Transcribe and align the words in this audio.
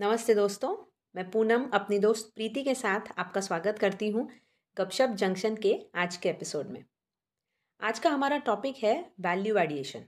नमस्ते 0.00 0.34
दोस्तों, 0.34 0.76
मैं 1.16 1.30
पूनम 1.30 1.70
अपनी 1.70 1.98
दोस्त 1.98 2.32
प्रीति 2.34 2.62
के 2.62 2.74
साथ 2.74 3.00
आपका 3.18 3.40
स्वागत 3.40 3.78
करती 3.78 4.08
हूँ 4.08 4.30
गपशप 4.76 5.08
जंक्शन 5.08 5.56
के 5.56 5.86
आज 5.94 6.16
के 6.16 6.28
एपिसोड 6.28 6.66
में। 6.66 6.84
आज 7.80 7.98
का 7.98 8.10
हमारा 8.10 8.38
टॉपिक 8.38 8.76
है 8.76 9.12
value 9.20 9.56
addition 9.56 10.00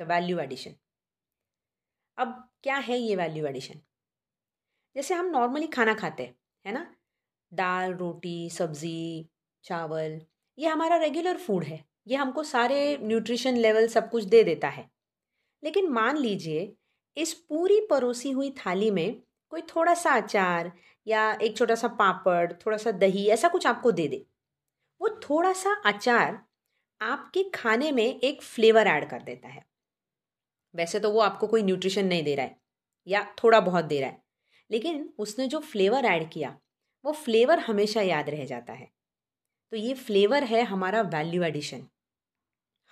the 0.00 0.02
value 0.02 0.38
addition 0.38 0.74
अब 2.18 2.50
क्या 2.62 2.76
है 2.76 2.98
ये 2.98 3.16
वैल्यू 3.16 3.46
एडिशन 3.46 3.80
जैसे 4.96 5.14
हम 5.14 5.26
नॉर्मली 5.26 5.66
खाना 5.66 5.94
खाते 5.94 6.22
हैं, 6.22 6.36
है 6.66 6.72
ना? 6.72 6.94
दाल, 7.54 7.92
रोटी, 7.92 8.50
सब्ज़ी, 8.50 9.28
चावल, 9.64 10.20
ये 10.58 10.68
हमारा 10.68 10.96
रेगुलर 10.96 11.36
फ़ूड 11.36 11.64
है। 11.64 11.84
ये 12.06 12.16
हमको 12.16 12.42
सारे 12.42 12.98
न्यूट्रिशन 13.02 13.56
लेवल 13.56 13.88
सब 13.88 14.10
कुछ 14.10 14.24
दे 14.24 14.44
देता 14.44 14.68
है। 14.68 14.90
लेकिन 15.64 15.90
मान 15.90 16.16
लीजिए 16.16 16.76
इस 17.16 17.32
पूरी 17.34 17.80
परोसी 17.90 18.30
हुई 18.30 18.50
थाली 18.58 18.90
में 18.90 19.20
कोई 19.52 19.62
थोड़ा 19.68 19.94
सा 19.94 20.12
अचार 20.12 20.72
या 21.06 21.30
एक 21.42 21.56
छोटा 21.56 21.74
सा 21.74 21.88
पापड़ 21.90 22.52
थोड़ा 22.54 22.76
सा 22.76 22.90
दही, 22.92 23.26
ऐसा 23.26 23.48
कुछ 23.48 23.66
आपको 23.66 23.92
दे 23.92 24.08
दे। 24.08 24.24
वो 25.00 25.08
थोड़ा 25.22 25.52
सा 25.52 25.74
अचार 25.86 26.38
आपके 27.00 27.42
खाने 27.54 27.90
में 27.92 28.04
एक 28.04 28.42
फ्लेवर 28.42 28.86
ऐड 28.86 29.08
कर 29.10 29.22
देता 29.22 29.48
है। 29.48 29.64
वैसे 30.74 31.00
तो 31.00 31.10
वो 31.10 31.20
आपको 31.20 31.46
कोई 31.46 31.62
न्यूट्रिशन 31.62 32.06
नहीं 32.06 32.22
दे 32.22 32.34
रहा 32.34 32.46
है 32.46 32.56
या 33.06 33.22
थोड़ा 33.42 33.60
बहुत 33.60 33.84
दे 33.84 34.00
रहा 34.00 34.10
है, 34.10 34.22
लेकिन 34.70 35.08
उसने 35.18 35.46
जो 35.46 35.60
फ्लेवर 35.62 36.04
ऐड 36.04 36.30
किया, 36.30 36.56
वो 37.04 37.12
फ्लेवर 37.14 37.58
हमेशा 37.58 38.02
याद 38.02 38.30
रह 38.30 38.44
जाता 38.44 38.72
है। 38.72 38.88
तो 39.72 39.76
ये 39.76 39.94
फ्लेवर 39.94 40.44
है 40.44 40.62
हमारा 40.64 41.00
वैल्यू 41.02 41.42
एडिशन। 41.42 41.86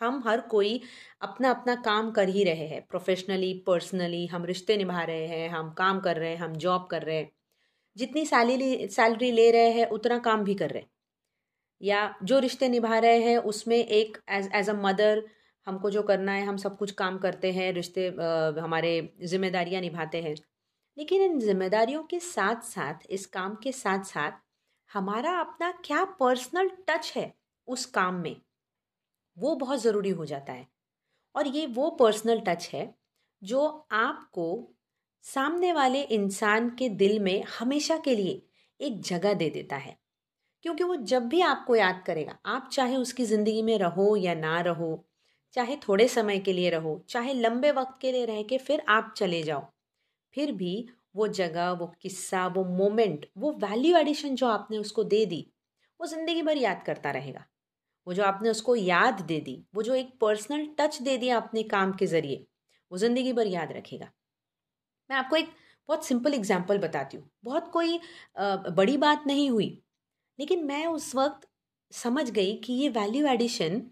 हम 0.01 0.23
हर 0.27 0.41
कोई 0.41 0.81
अपना 1.23 1.51
अपना 1.51 1.75
काम 1.75 2.11
कर 2.11 2.29
ही 2.29 2.45
रहे 2.45 2.67
हैं। 2.69 2.83
प्रोफेशनली 2.87 3.53
पर्सनली 3.67 4.27
हम 4.27 4.45
रिश्ते 4.45 4.77
निभा 4.77 5.03
रहे 5.03 5.27
हैं, 5.27 5.49
हम 5.51 5.71
काम 5.73 6.01
कर 6.01 6.17
रहे 6.17 6.31
हैं, 6.31 6.39
हम 6.39 6.53
जॉब 6.57 6.87
कर 6.91 7.03
रहे 7.03 7.17
हैं। 7.17 7.31
जितनी 7.97 8.27
सैलरी 8.27 8.89
सैलरी 8.89 9.31
ले 9.33 9.51
रहे 9.51 9.71
हैं, 9.71 9.87
उतना 9.89 10.19
काम 10.19 10.45
भी 10.45 10.55
कर 10.55 10.71
रहे 10.71 10.83
हैं। 10.83 10.91
या 11.83 12.15
जो 12.25 12.39
रिश्ते 12.39 12.69
निभा 12.69 12.99
रहे 12.99 13.21
हैं, 13.23 13.39
उसमें 13.39 13.77
एक 13.77 14.19
एज 14.29 14.51
एज 14.55 14.71
अ 14.71 14.75
मदर 14.75 15.23
हमको 15.67 15.91
जो 15.91 16.03
करना 16.03 16.33
है, 16.33 16.45
हम 16.47 16.57
सब 16.57 16.79
कुछ 16.79 16.91
काम 16.93 17.19
करते 17.19 17.53
हैं, 17.53 17.73
रिश्ते 17.73 18.09
हमारे 18.61 18.93
जिम्मेदारियाँ 19.25 19.81
निभाते 19.83 20.23
हैं। 20.23 20.35
लेकिन 20.99 21.23
इन 21.23 21.39
जिम्मेदारियों 21.41 22.03
के 22.05 22.21
साथ 22.21 22.63
साथ 22.65 23.07
इस 23.11 23.27
काम 23.27 23.55
के 23.63 23.73
साथ 23.73 24.05
साथ 24.05 24.33
हमारा 24.91 25.39
अपना 25.41 25.71
क्या 25.85 26.05
पर्सनल 26.05 26.71
टच 26.89 27.13
है 27.17 27.35
उस 27.69 27.87
काम 27.87 28.15
में? 28.15 28.37
वो 29.37 29.55
बहुत 29.55 29.83
ज़रूरी 29.83 30.11
हो 30.11 30.25
जाता 30.27 30.53
है। 30.53 30.67
और 31.35 31.47
ये 31.47 31.67
वो 31.67 31.91
पर्सनल 31.91 32.41
टच 32.41 32.69
है, 32.73 32.95
जो 33.43 33.67
आपको 33.93 34.47
सामने 35.25 35.73
वाले 35.73 36.03
इंसान 36.03 36.69
के 36.71 36.89
दिल 36.91 37.19
में 37.21 37.43
हमेशा 37.59 37.97
के 37.99 38.15
लिए 38.17 38.43
एक 38.81 39.01
जगह 39.03 39.35
दे 39.35 39.49
देता 39.51 39.77
है। 39.77 39.97
क्योंकि 40.65 40.85
वो 40.85 40.97
जब 40.97 41.27
भी 41.29 41.41
आपको 41.41 41.77
याद 41.77 42.03
करेगा, 42.07 42.39
आप 42.47 42.69
चाहे 42.73 42.97
उसकी 42.97 43.25
ज़िंदगी 43.25 43.63
में 43.63 43.77
रहो 43.79 44.15
या 44.17 44.35
ना 44.35 44.61
रहो, 44.61 45.05
चाहे 45.57 45.77
थोड़े 45.79 46.07
समय 46.09 46.39
के 46.39 46.53
लिए 46.53 46.71
रहो, 46.71 47.05
चाहे 47.09 47.35
लंबे 47.35 47.71
वक्त 47.71 47.99
के 48.01 48.13
लिए 48.13 48.25
रह 48.27 48.43
के 48.43 48.59
फिर 48.59 48.83
आप 48.89 49.13
चले 49.17 49.43
जाओ, 49.43 49.67
फिर 50.35 50.53
भी 50.53 50.89
वो 51.17 51.27
जगह, 51.29 51.71
वो 51.71 51.87
किस्सा, 52.03 52.47
वो 52.47 52.65
मोमेंट 52.67 53.27
वो 53.39 53.53
वैल्यू 53.61 53.97
एडिशन 53.97 54.35
जो 54.35 54.47
आपने 54.47 54.79
उसको 54.79 55.05
दे 55.05 55.25
दी, 55.27 55.47
वो 56.01 56.07
ज़िंदगी 56.07 56.43
भर 56.43 56.57
याद 56.57 56.83
करता 56.87 57.11
रहेगा। 57.11 57.45
वो 58.07 58.15
जो 58.15 58.23
आपने 58.25 58.51
उसको 58.51 58.77
याद 58.77 59.21
दे 59.23 59.41
दी, 59.41 59.63
वो 59.75 59.83
जो 59.83 59.95
एक 59.95 60.11
पर्सनल 60.21 60.67
टच 60.79 61.01
दे 61.03 61.17
दिया 61.19 61.37
अपने 61.37 61.63
काम 61.65 61.93
के 61.93 62.07
ज़रिए, 62.07 62.47
वो 62.91 62.99
ज़िंदगी 62.99 63.33
भर 63.33 63.47
याद 63.47 63.73
रखेगा। 63.73 64.11
मैं 65.11 65.17
आपको 65.17 65.37
एक 65.37 65.49
बहुत 65.89 66.07
सिंपल 66.07 66.35
एग्ज़ाम्पल 66.35 66.79
बताती 66.79 67.17
हूँ। 67.17 67.29
बहुत 67.45 67.71
कोई 67.73 67.99
बड़ी 68.39 68.97
बात 68.97 69.27
नहीं 69.27 69.51
हुई, 69.51 69.83
लेकिन 70.39 70.65
मैं 70.65 70.87
उस 70.87 71.15
वक्त 71.15 71.49
समझ 71.93 72.31
गई 72.31 72.55
कि 72.57 72.73
ये 72.73 72.89
वैल्यू 72.89 73.27
एडिशन 73.27 73.83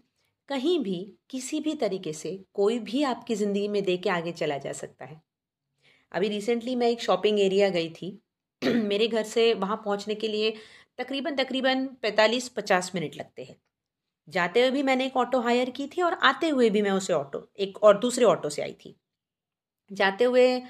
कहीं 0.49 0.79
भी, 0.79 0.99
किसी 1.29 1.59
भी 1.59 1.73
तरीके 1.75 2.13
से 2.13 2.37
कोई 2.53 2.79
भी 2.79 3.03
आपकी 3.03 3.35
ज़िंदगी 3.35 3.67
में 3.67 3.83
दे 3.83 3.97
के 3.97 4.09
आगे 4.09 4.31
चला 4.31 4.57
जा 4.57 4.71
सकता 4.73 5.05
है। 5.05 5.21
अभी 6.11 6.27
रिसेंटली 6.29 6.75
मैं 6.75 6.87
एक 6.87 7.01
शॉपिंग 7.01 7.39
एरिया 7.39 7.69
गई 7.69 7.89
थी। 7.91 8.17
मेरे 8.63 9.07
घर 9.07 9.23
से 9.23 9.53
वहाँ 9.53 9.77
पहुँचने 9.77 10.15
के 10.15 10.27
लिए 10.27 10.51
तकरीबन 10.97 11.35
तकरीबन 11.35 11.85
पैंतालीस 12.01 12.49
पचास 12.49 12.91
मिनट 12.95 13.15
लगते 13.15 13.43
हैं। 13.43 13.55
जाते 14.27 14.61
हुए 14.61 14.71
भी 14.71 14.83
मैंने 14.83 15.05
एक 15.05 15.17
ऑटो 15.17 15.39
हायर 15.41 15.69
की 15.69 15.87
थी 15.87 16.01
और 16.01 16.13
आते 16.23 16.49
हुए 16.49 16.69
भी 16.69 16.81
मैं 16.81 16.91
उसे 16.91 17.13
ऑटो 17.13 17.47
एक 17.59 17.83
और 17.83 17.97
दूसरे 17.99 18.25
ऑटो 18.25 18.49
से 18.49 18.61
आई 18.61 18.73
थी। 18.75 18.95
जाते 19.91 20.23
हुए 20.23 20.61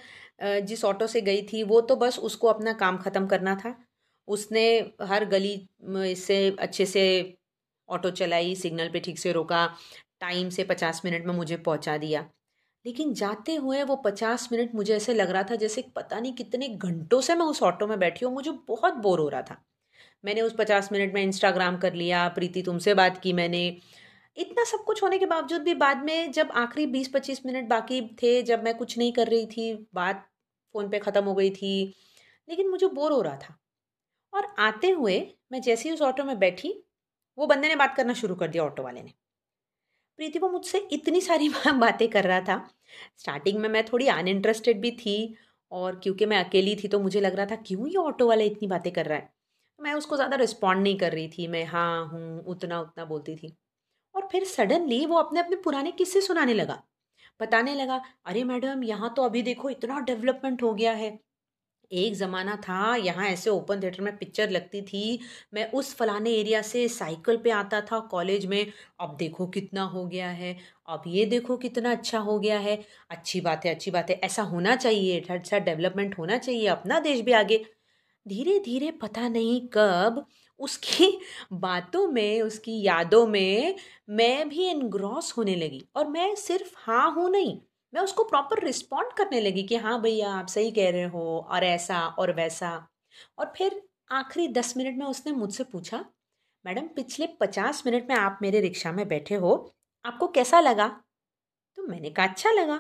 जिस 0.42 0.84
ऑटो 0.86 1.08
से 1.08 1.22
गई 1.22 1.42
थी, 1.44 1.64
वो 1.64 1.82
तो 1.82 1.96
बस 1.96 2.20
उसको 2.20 2.48
अपना 2.48 2.74
काम 2.74 2.98
ख़त्म 2.98 3.28
करना 3.28 3.56
था। 3.56 3.76
उसने 4.28 4.64
हर 5.04 5.26
गली 5.26 6.16
से 6.18 6.56
अच्छे 6.60 6.86
से 6.86 7.04
ऑटो 7.90 8.10
चलाई 8.12 8.56
सिग्नल 8.56 8.90
पे 8.90 9.00
ठीक 9.00 9.20
से 9.20 9.32
रोका 9.32 9.66
टाइम 10.22 10.50
से 10.50 10.64
पचास 10.64 11.02
मिनट 11.06 11.26
में 11.26 11.34
मुझे 11.34 11.58
पहुँचा 11.60 11.98
दिया। 11.98 12.26
लेकिन 12.86 13.14
जाते 13.14 13.56
हुए 13.56 13.84
वो 13.84 13.96
पचास 13.98 14.48
मिनट 14.52 14.74
मुझे 14.76 14.96
ऐसे 14.96 15.14
लग 15.14 15.30
रहा 15.30 15.44
था 15.44 15.56
जैसे 15.58 15.82
पता 15.96 16.20
नहीं 16.20 16.34
कितने 16.34 16.68
घंटों 16.70 17.22
से 17.22 17.36
मैं 17.36 17.46
उस 17.46 17.62
ऑटो 17.64 17.88
में 17.88 17.98
बैठी 18.00 18.26
हूँ, 18.26 18.34
मुझे 18.34 18.52
बहुत 18.68 18.94
बोर 18.96 19.20
हो 19.20 19.28
रहा 19.30 19.42
था। 19.42 19.64
मैंने 20.24 20.42
उस 20.42 20.56
पचास 20.60 20.90
मिनट 20.92 21.14
में 21.14 21.22
इंस्टाग्राम 21.24 21.78
कर 21.78 21.94
लिया, 21.94 22.28
प्रीति 22.30 22.62
तुमसे 22.62 22.94
बात 22.94 23.18
की 23.18 23.34
मैंने। 23.34 23.68
इतना 24.38 24.64
सब 24.64 24.84
कुछ 24.84 25.04
होने 25.04 25.18
के 25.20 25.26
बावजूद 25.26 25.62
भी 25.62 25.74
बाद 25.74 26.04
में 26.04 26.32
जब 26.32 26.52
आखिरी 26.52 26.86
बीस 26.88 27.08
पच्चीस 27.08 27.46
मिनट 27.46 27.70
बाकी 27.70 28.02
थे, 28.24 28.42
जब 28.44 28.64
मैं 28.64 28.76
कुछ 28.78 28.98
नहीं 28.98 29.14
कर 29.14 29.28
रही 29.28 29.46
थी, 29.46 29.74
बात 29.94 30.28
फ़ोन 30.76 30.90
पे 30.90 31.00
ख़त्म 31.00 31.24
हो 31.26 31.34
गई 31.36 31.50
थी, 31.50 31.94
लेकिन 32.50 32.70
मुझे 32.70 32.88
बोर 32.88 33.12
हो 33.12 33.22
रहा 33.22 33.38
था। 33.38 33.58
और 34.34 34.48
आते 34.60 34.90
हुए 34.90 35.20
मैं 35.52 35.62
जैसे 35.62 35.90
ही 35.90 35.96
उस 35.96 36.02
ऑटो 36.02 36.24
में 36.24 36.40
बैठी, 36.40 36.74
वो 37.38 37.48
बंदे 37.48 37.68
ने 37.68 37.76
बात 37.76 37.96
करना 37.96 38.14
शुरू 38.14 38.36
कर 38.36 38.48
दिया 38.48 38.64
ऑटो 38.64 38.84
वाले 38.84 39.02
ने। 39.02 39.14
प्रीति, 40.20 40.40
वो 40.40 40.50
मुझसे 40.50 40.78
इतनी 40.92 41.22
सारी 41.22 41.50
बातें 41.74 42.10
कर 42.10 42.24
रहा 42.24 42.42
था। 42.42 42.58
स्टार्टिंग 43.18 43.60
में 43.60 43.70
मैं 43.70 43.86
थोड़ी 43.86 44.08
अनइंटरेस्टेड 44.08 44.82
भी 44.82 44.92
थी 44.92 45.36
और 45.72 46.00
क्योंकि 46.00 46.26
मैं 46.26 46.44
अकेली 46.46 46.76
थी 46.76 46.88
तो 46.88 47.00
मुझे 47.00 47.22
लग 47.22 47.36
रहा 47.36 47.46
था, 47.46 47.56
क्यों 47.56 47.88
ये 47.88 47.98
ऑटो 47.98 48.28
वाला 48.28 48.44
इतनी 48.44 48.68
बातें 48.68 48.92
कर 48.94 49.06
रहा 49.06 49.18
है? 49.18 49.34
मैं 49.84 49.94
उसको 49.94 50.16
ज़्यादा 50.16 50.36
रिस्पॉन्ड 50.38 50.84
नहीं 50.84 50.98
कर 50.98 51.12
रही 51.12 51.28
थी, 51.30 51.48
मैं 51.48 51.64
हाँ 51.66 52.06
हूँ, 52.08 52.44
उतना 52.46 52.80
उतना 52.82 53.06
बोलती 53.06 53.36
थी। 53.36 53.56
और 54.16 54.28
फिर 54.32 54.44
सडनली 54.46 55.06
वो 55.08 55.18
अपने 55.18 55.40
अपने 55.40 55.56
पुराने 55.64 55.92
किस्से 55.94 56.22
सुनाने 56.22 56.54
लगा। 56.54 56.82
बताने 57.40 57.76
लगा, 57.76 58.02
अरे 58.26 58.44
मैडम, 58.46 58.84
यहाँ 58.86 59.14
तो 59.16 59.24
अभी 59.24 59.42
देखो 59.44 59.70
इतना 59.70 60.00
डेवलपमेंट 60.02 60.64
हो 60.64 60.74
गया 60.76 60.94
है। 60.94 61.18
एक 61.92 62.14
ज़माना 62.16 62.56
था, 62.60 62.96
यहाँ 62.98 63.26
ऐसे 63.28 63.50
ओपन 63.50 63.82
थिएटर 63.82 64.02
में 64.02 64.16
पिक्चर 64.18 64.50
लगती 64.50 64.82
थी। 64.84 65.20
मैं 65.54 65.70
उस 65.74 65.94
फलाने 65.96 66.32
एरिया 66.34 66.62
से 66.64 66.88
साइकिल 66.90 67.38
पे 67.38 67.52
आता 67.52 67.82
था 67.84 68.00
कॉलेज 68.12 68.46
में। 68.46 68.66
अब 69.00 69.16
देखो 69.18 69.48
कितना 69.50 69.84
हो 69.86 70.06
गया 70.08 70.30
है, 70.32 70.56
अब 70.88 71.04
ये 71.08 71.26
देखो 71.28 71.58
कितना 71.58 71.92
अच्छा 71.92 72.20
हो 72.22 72.40
गया 72.40 72.60
है। 72.60 72.78
अच्छी 73.12 73.42
बात 73.42 73.66
है, 73.66 73.76
अच्छी 73.76 73.92
बात 73.92 74.10
है, 74.10 74.16
ऐसा 74.22 74.44
होना 74.46 74.76
चाहिए 74.78 75.20
अच्छा 75.30 75.60
डेवलपमेंट 75.62 76.18
होना 76.20 76.38
चाहिए, 76.40 76.68
अपना 76.70 77.00
देश 77.02 77.22
भी 77.22 77.32
आगे। 77.34 77.64
धीरे 78.26 78.60
धीरे 78.60 78.90
पता 78.92 79.28
नहीं 79.30 79.60
कब 79.74 80.26
उसकी 80.60 81.08
बातों 81.54 82.08
में, 82.08 82.42
उसकी 82.42 82.82
यादों 82.82 83.26
में 83.28 83.76
मैं 84.10 84.50
भी 84.50 84.68
इनग्रॉस 84.70 85.34
होने 85.38 85.56
लगी। 85.56 85.84
और 85.96 86.08
मैं 86.08 86.34
सिर्फ़ 86.36 86.74
हाँ 86.78 87.12
हूँ 87.12 87.30
नहीं, 87.32 87.60
मैं 87.94 88.02
उसको 88.02 88.24
प्रॉपर 88.24 88.64
रिस्पॉन्ड 88.66 89.14
करने 89.14 89.42
लगी 89.42 89.64
कि 89.64 89.76
हाँ 89.76 90.02
भैया, 90.02 90.32
आप 90.32 90.48
सही 90.48 90.72
कह 90.72 90.90
रहे 90.92 91.04
हो, 91.06 91.40
और 91.52 91.64
ऐसा 91.64 92.06
और 92.20 92.34
वैसा। 92.36 92.72
और 93.38 93.54
फिर 93.58 93.82
आखिरी 94.12 94.48
दस 94.48 94.74
मिनट 94.78 94.98
में 94.98 95.06
उसने 95.06 95.32
मुझसे 95.34 95.64
पूछा, 95.64 96.06
मैडम, 96.66 96.88
पिछले 96.88 97.28
पचास 97.42 97.84
मिनट 97.86 98.10
में 98.10 98.16
आप 98.16 98.40
मेरे 98.42 98.62
रिक्शा 98.62 98.92
में 98.92 99.08
बैठे 99.08 99.36
हो, 99.36 99.56
आपको 100.06 100.28
कैसा 100.30 100.60
लगा? 100.60 100.88
तो 101.78 101.84
मैंने 101.88 102.10
कहा 102.10 102.26
अच्छा 102.26 102.52
लगा। 102.52 102.78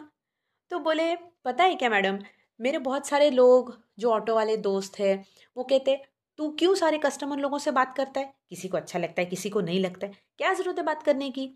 तो 0.71 0.79
बोले, 0.79 1.15
पता 1.45 1.63
है 1.63 1.75
क्या 1.75 1.89
मैडम, 1.89 2.19
मेरे 2.59 2.77
बहुत 2.79 3.07
सारे 3.07 3.29
लोग, 3.31 3.73
जो 3.99 4.11
ऑटो 4.11 4.35
वाले 4.35 4.57
दोस्त 4.57 4.99
है 4.99 5.15
वो 5.57 5.63
कहते 5.63 5.91
हैं, 5.91 6.01
तू 6.39 6.49
क्यों 6.59 6.73
सारे 6.75 6.97
कस्टमर 6.97 7.39
लोगों 7.39 7.57
से 7.59 7.71
बात 7.71 7.95
करता 7.97 8.19
है? 8.19 8.33
किसी 8.49 8.67
को 8.67 8.77
अच्छा 8.77 8.99
लगता 8.99 9.21
है, 9.21 9.25
किसी 9.27 9.49
को 9.49 9.61
नहीं 9.61 9.79
लगता 9.79 10.07
है। 10.07 10.13
क्या 10.37 10.53
ज़रूरत 10.53 10.79
है 10.79 10.85
बात 10.85 11.03
करने 11.03 11.29
की? 11.31 11.47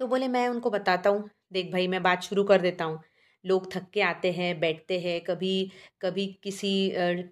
तो 0.00 0.06
बोले, 0.06 0.28
मैं 0.28 0.48
उनको 0.48 0.70
बताता 0.70 1.10
हूँ। 1.10 1.28
देख 1.52 1.70
भाई, 1.72 1.86
मैं 1.88 2.02
बात 2.02 2.22
शुरू 2.22 2.44
कर 2.44 2.60
देता 2.60 2.84
हूँ। 2.84 3.00
लोग 3.44 3.70
थक 3.72 3.86
के 3.94 4.00
आते 4.02 4.30
हैं, 4.32 4.58
बैठते 4.60 4.98
हैं, 5.00 5.20
कभी 5.24 5.52
कभी 6.02 6.26
किसी 6.42 6.70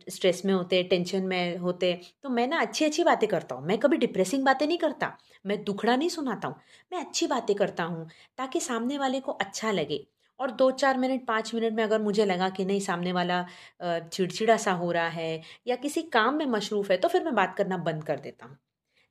स्ट्रेस 0.08 0.43
में 0.44 0.53
होते 0.55 0.82
टेंशन 0.82 1.23
में 1.25 1.56
होते 1.58 1.93
तो 2.23 2.29
मैं 2.29 2.47
ना 2.49 2.61
अच्छी 2.61 2.85
अच्छी 2.85 3.05
बातें 3.05 3.29
करता 3.29 3.55
हूँ। 3.55 3.67
मैं 3.67 3.79
कभी 3.79 3.97
डिप्रेसिंग 3.97 4.44
बातें 4.44 4.67
नहीं 4.67 4.79
करता। 4.79 5.12
मैं 5.44 5.62
दुखड़ा 5.64 5.97
नहीं 5.97 6.08
सुनाता 6.08 6.49
हूँ। 6.49 6.56
मैं 6.93 7.00
अच्छी 7.00 7.26
बातें 7.26 7.55
करता 7.56 7.85
हूँ 7.85 8.08
ताकि 8.38 8.61
सामने 8.61 8.99
वाले 8.99 9.20
को 9.20 9.32
अच्छा 9.32 9.70
लगे। 9.73 10.06
और 10.41 10.50
दो 10.53 10.71
चार 10.73 10.99
मिनट, 10.99 11.27
पाँच 11.27 11.55
मिनट 11.55 11.73
में 11.73 11.83
अगर 11.85 12.00
मुझे 12.03 12.25
लगा 12.25 12.49
कि 12.50 12.65
नहीं, 12.65 12.81
सामने 12.81 13.12
वाला 13.12 13.44
चिड़चिड़ा 13.83 14.56
सा 14.56 14.73
हो 14.75 14.91
रहा 14.93 15.09
है 15.11 15.41
या 15.67 15.77
किसी 15.77 16.03
काम 16.12 16.35
में 16.37 16.47
मशरूफ़ 16.49 16.93
है 16.93 16.97
तो 16.99 17.09
फिर 17.09 17.25
मैं 17.25 17.35
बात 17.35 17.55
करना 17.59 17.77
बंद 17.81 18.05
कर 18.05 18.21
देता 18.21 18.47
हूँ। 18.47 18.56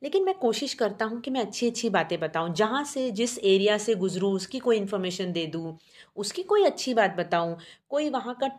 लेकिन 0.01 0.25
मैं 0.25 0.33
कोशिश 0.35 0.73
करता 0.73 1.05
हूँ 1.05 1.19
कि 1.21 1.31
मैं 1.31 1.41
अच्छी 1.41 1.69
अच्छी 1.69 1.89
बातें 1.89 2.19
बताऊँ, 2.19 2.53
जहाँ 2.55 2.83
से, 2.85 3.09
जिस 3.11 3.37
एरिया 3.39 3.77
से 3.79 3.95
गुजरूँ, 3.95 4.33
उसकी 4.33 4.59
कोई 4.59 4.77
इन्फॉर्मेशन 4.77 5.31
दे 5.33 5.45
दूँ, 5.47 5.77
उसकी 6.17 6.43
कोई 6.43 6.65
अच्छी 6.65 6.93
बात 6.93 7.15
बताऊँ, 7.17 7.57
कोई 7.89 8.09
वहाँ 8.09 8.37
का 8.43 8.49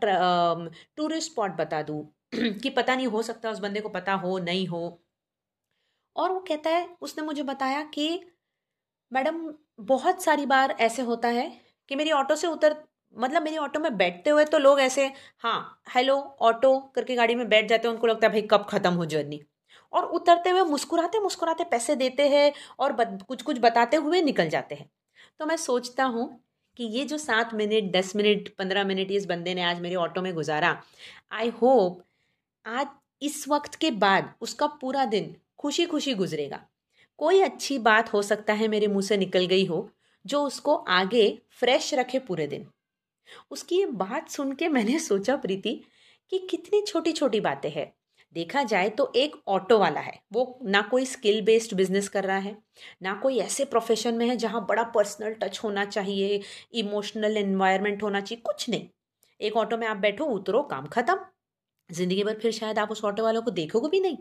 टूरिस्ट 0.97 1.31
स्पॉट 1.31 1.57
बता 1.57 1.81
दूँ 1.83 2.03
कि 2.35 2.69
पता 2.71 2.95
नहीं 2.95 3.07
हो 3.07 3.21
सकता 3.23 3.51
उस 3.51 3.59
बंदे 3.59 3.81
को 3.81 3.89
पता 3.89 4.13
हो, 4.15 4.37
नहीं 4.39 4.67
हो। 4.67 4.99
और 6.15 6.31
वो 6.31 6.39
कहता 6.39 6.69
है, 6.69 6.87
उसने 7.01 7.23
मुझे 7.23 7.43
बताया 7.43 7.81
कि, 7.83 8.19
मैडम, 9.11 9.53
बहुत 9.81 10.23
सारी 10.23 10.45
बार 10.45 10.71
ऐसे 10.81 11.01
होता 11.01 11.27
है 11.29 11.49
कि 11.89 11.95
मेरी 11.95 12.11
ऑटो 12.11 12.35
से 12.35 12.47
उतर 12.47 12.75
मतलब 13.15 13.43
मेरी 13.43 13.57
ऑटो 13.57 13.79
में 13.79 13.97
बैठते 13.97 14.29
हुए 14.29 14.45
तो 14.45 14.57
लोग 14.57 14.79
ऐसे 14.79 15.11
हाँ 15.39 15.81
हेलो 15.95 16.15
ऑटो 16.41 16.79
करके 16.95 17.15
गाड़ी 17.15 17.35
में 17.35 17.47
बैठ 17.49 17.69
जाते 17.69 17.87
हैं 17.87 17.93
उनको 17.95 18.07
लगता 18.07 18.27
है 18.27 18.33
भाई 18.33 18.41
कब 18.51 18.65
ख़त्म 18.69 18.93
हो 18.93 19.05
जर्नी 19.05 19.41
और 19.93 20.05
उतरते 20.11 20.49
हुए 20.49 20.63
मुस्कुराते 20.63 21.19
मुस्कुराते 21.19 21.63
पैसे 21.63 21.95
देते 21.95 22.27
हैं 22.29 22.51
और 22.79 22.93
बत, 22.93 23.19
कुछ 23.27 23.41
कुछ 23.41 23.59
बताते 23.59 23.97
हुए 23.97 24.21
निकल 24.21 24.49
जाते 24.49 24.75
हैं। 24.75 24.89
तो 25.39 25.45
मैं 25.45 25.57
सोचता 25.57 26.03
हूँ 26.05 26.27
कि 26.77 26.83
ये 26.83 27.03
जो 27.05 27.17
सात 27.17 27.53
मिनट 27.53 27.91
दस 27.93 28.15
मिनट 28.15 28.49
पंद्रह 28.57 28.83
मिनट 28.83 29.11
इस 29.11 29.25
बंदे 29.25 29.53
ने 29.55 29.63
आज 29.63 29.79
मेरे 29.81 29.95
ऑटो 29.95 30.21
में 30.21 30.33
गुजारा 30.35 30.81
आई 31.31 31.49
होप 31.61 32.03
आज 32.65 32.87
इस 33.21 33.47
वक्त 33.49 33.75
के 33.75 33.91
बाद 33.91 34.33
उसका 34.41 34.67
पूरा 34.81 35.05
दिन 35.05 35.35
खुशी 35.57 35.85
खुशी 35.85 36.13
गुजरेगा। 36.13 36.59
कोई 37.19 37.41
अच्छी 37.41 37.77
बात 37.79 38.13
हो 38.13 38.21
सकता 38.21 38.53
है 38.53 38.67
मेरे 38.67 38.87
मुँह 38.87 39.01
से 39.01 39.17
निकल 39.17 39.45
गई 39.45 39.65
हो 39.65 39.89
जो 40.27 40.43
उसको 40.43 40.75
आगे 40.75 41.41
फ्रेश 41.51 41.93
रखे 41.93 42.19
पूरे 42.19 42.47
दिन। 42.47 42.67
उसकी 43.51 43.79
ये 43.79 43.85
बात 43.85 44.29
सुन 44.29 44.53
के 44.55 44.67
मैंने 44.67 44.99
सोचा 45.09 45.35
प्रीति 45.35 45.81
कि 46.31 46.47
कितनी 46.51 46.81
छोटी 46.81 47.11
छोटी 47.11 47.39
बातें 47.39 47.69
हैं। 47.69 47.93
देखा 48.33 48.63
जाए 48.63 48.89
तो 48.89 49.11
एक 49.15 49.35
ऑटो 49.47 49.77
वाला 49.79 49.99
है। 49.99 50.21
वो 50.33 50.59
ना 50.63 50.81
कोई 50.81 51.05
स्किल 51.05 51.41
बेस्ड 51.41 51.75
बिज़नेस 51.75 52.09
कर 52.09 52.23
रहा 52.23 52.37
है, 52.37 52.57
ना 53.03 53.13
कोई 53.13 53.37
ऐसे 53.37 53.65
प्रोफेशन 53.65 54.15
में 54.15 54.27
है 54.27 54.35
जहाँ 54.35 54.65
बड़ा 54.65 54.83
पर्सनल 54.83 55.33
टच 55.33 55.59
होना 55.63 55.85
चाहिए 55.85 56.41
इमोशनल 56.73 57.37
एनवायरनमेंट 57.37 58.03
होना 58.03 58.21
चाहिए, 58.21 58.41
कुछ 58.41 58.69
नहीं। 58.69 58.89
एक 59.41 59.57
ऑटो 59.57 59.77
में 59.77 59.87
आप 59.87 59.97
बैठो, 59.97 60.25
उतरो, 60.25 60.61
काम 60.63 60.87
खत्म। 60.87 61.19
ज़िंदगी 61.91 62.23
भर 62.23 62.39
फिर 62.39 62.51
शायद 62.51 62.79
आप 62.79 62.91
उस 62.91 63.03
ऑटो 63.03 63.23
वालों 63.23 63.41
को 63.41 63.51
देखोगे 63.51 63.89
भी 63.89 63.99
नहीं। 63.99 64.17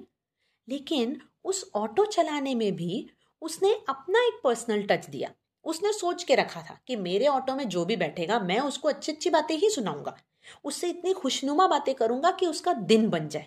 लेकिन 0.68 1.20
उस 1.44 1.70
ऑटो 1.74 2.04
चलाने 2.04 2.54
में 2.54 2.76
भी 2.76 3.10
उसने 3.42 3.74
अपना 3.88 4.26
एक 4.26 4.40
पर्सनल 4.44 4.82
टच 4.82 5.08
दिया। 5.10 5.30
उसने 5.66 5.92
सोच 5.92 6.22
के 6.24 6.34
रखा 6.34 6.62
था 6.62 6.78
कि 6.86 6.96
मेरे 6.96 7.26
ऑटो 7.28 7.54
में 7.56 7.68
जो 7.68 7.84
भी 7.84 7.96
बैठेगा 7.96 8.38
मैं 8.40 8.58
उसको 8.60 8.88
अच्छी 8.88 9.12
अच्छी 9.12 9.30
बातें 9.30 9.56
ही 9.56 9.70
सुनाऊँगा। 9.70 10.16
उससे 10.64 10.88
इतनी 10.88 11.12
खुशनुमा 11.12 11.66
बातें 11.68 11.94
करूँगा 11.94 12.30
कि 12.30 12.46
उसका 12.46 12.72
दिन 12.72 13.08
बन 13.10 13.28
जाए। 13.28 13.46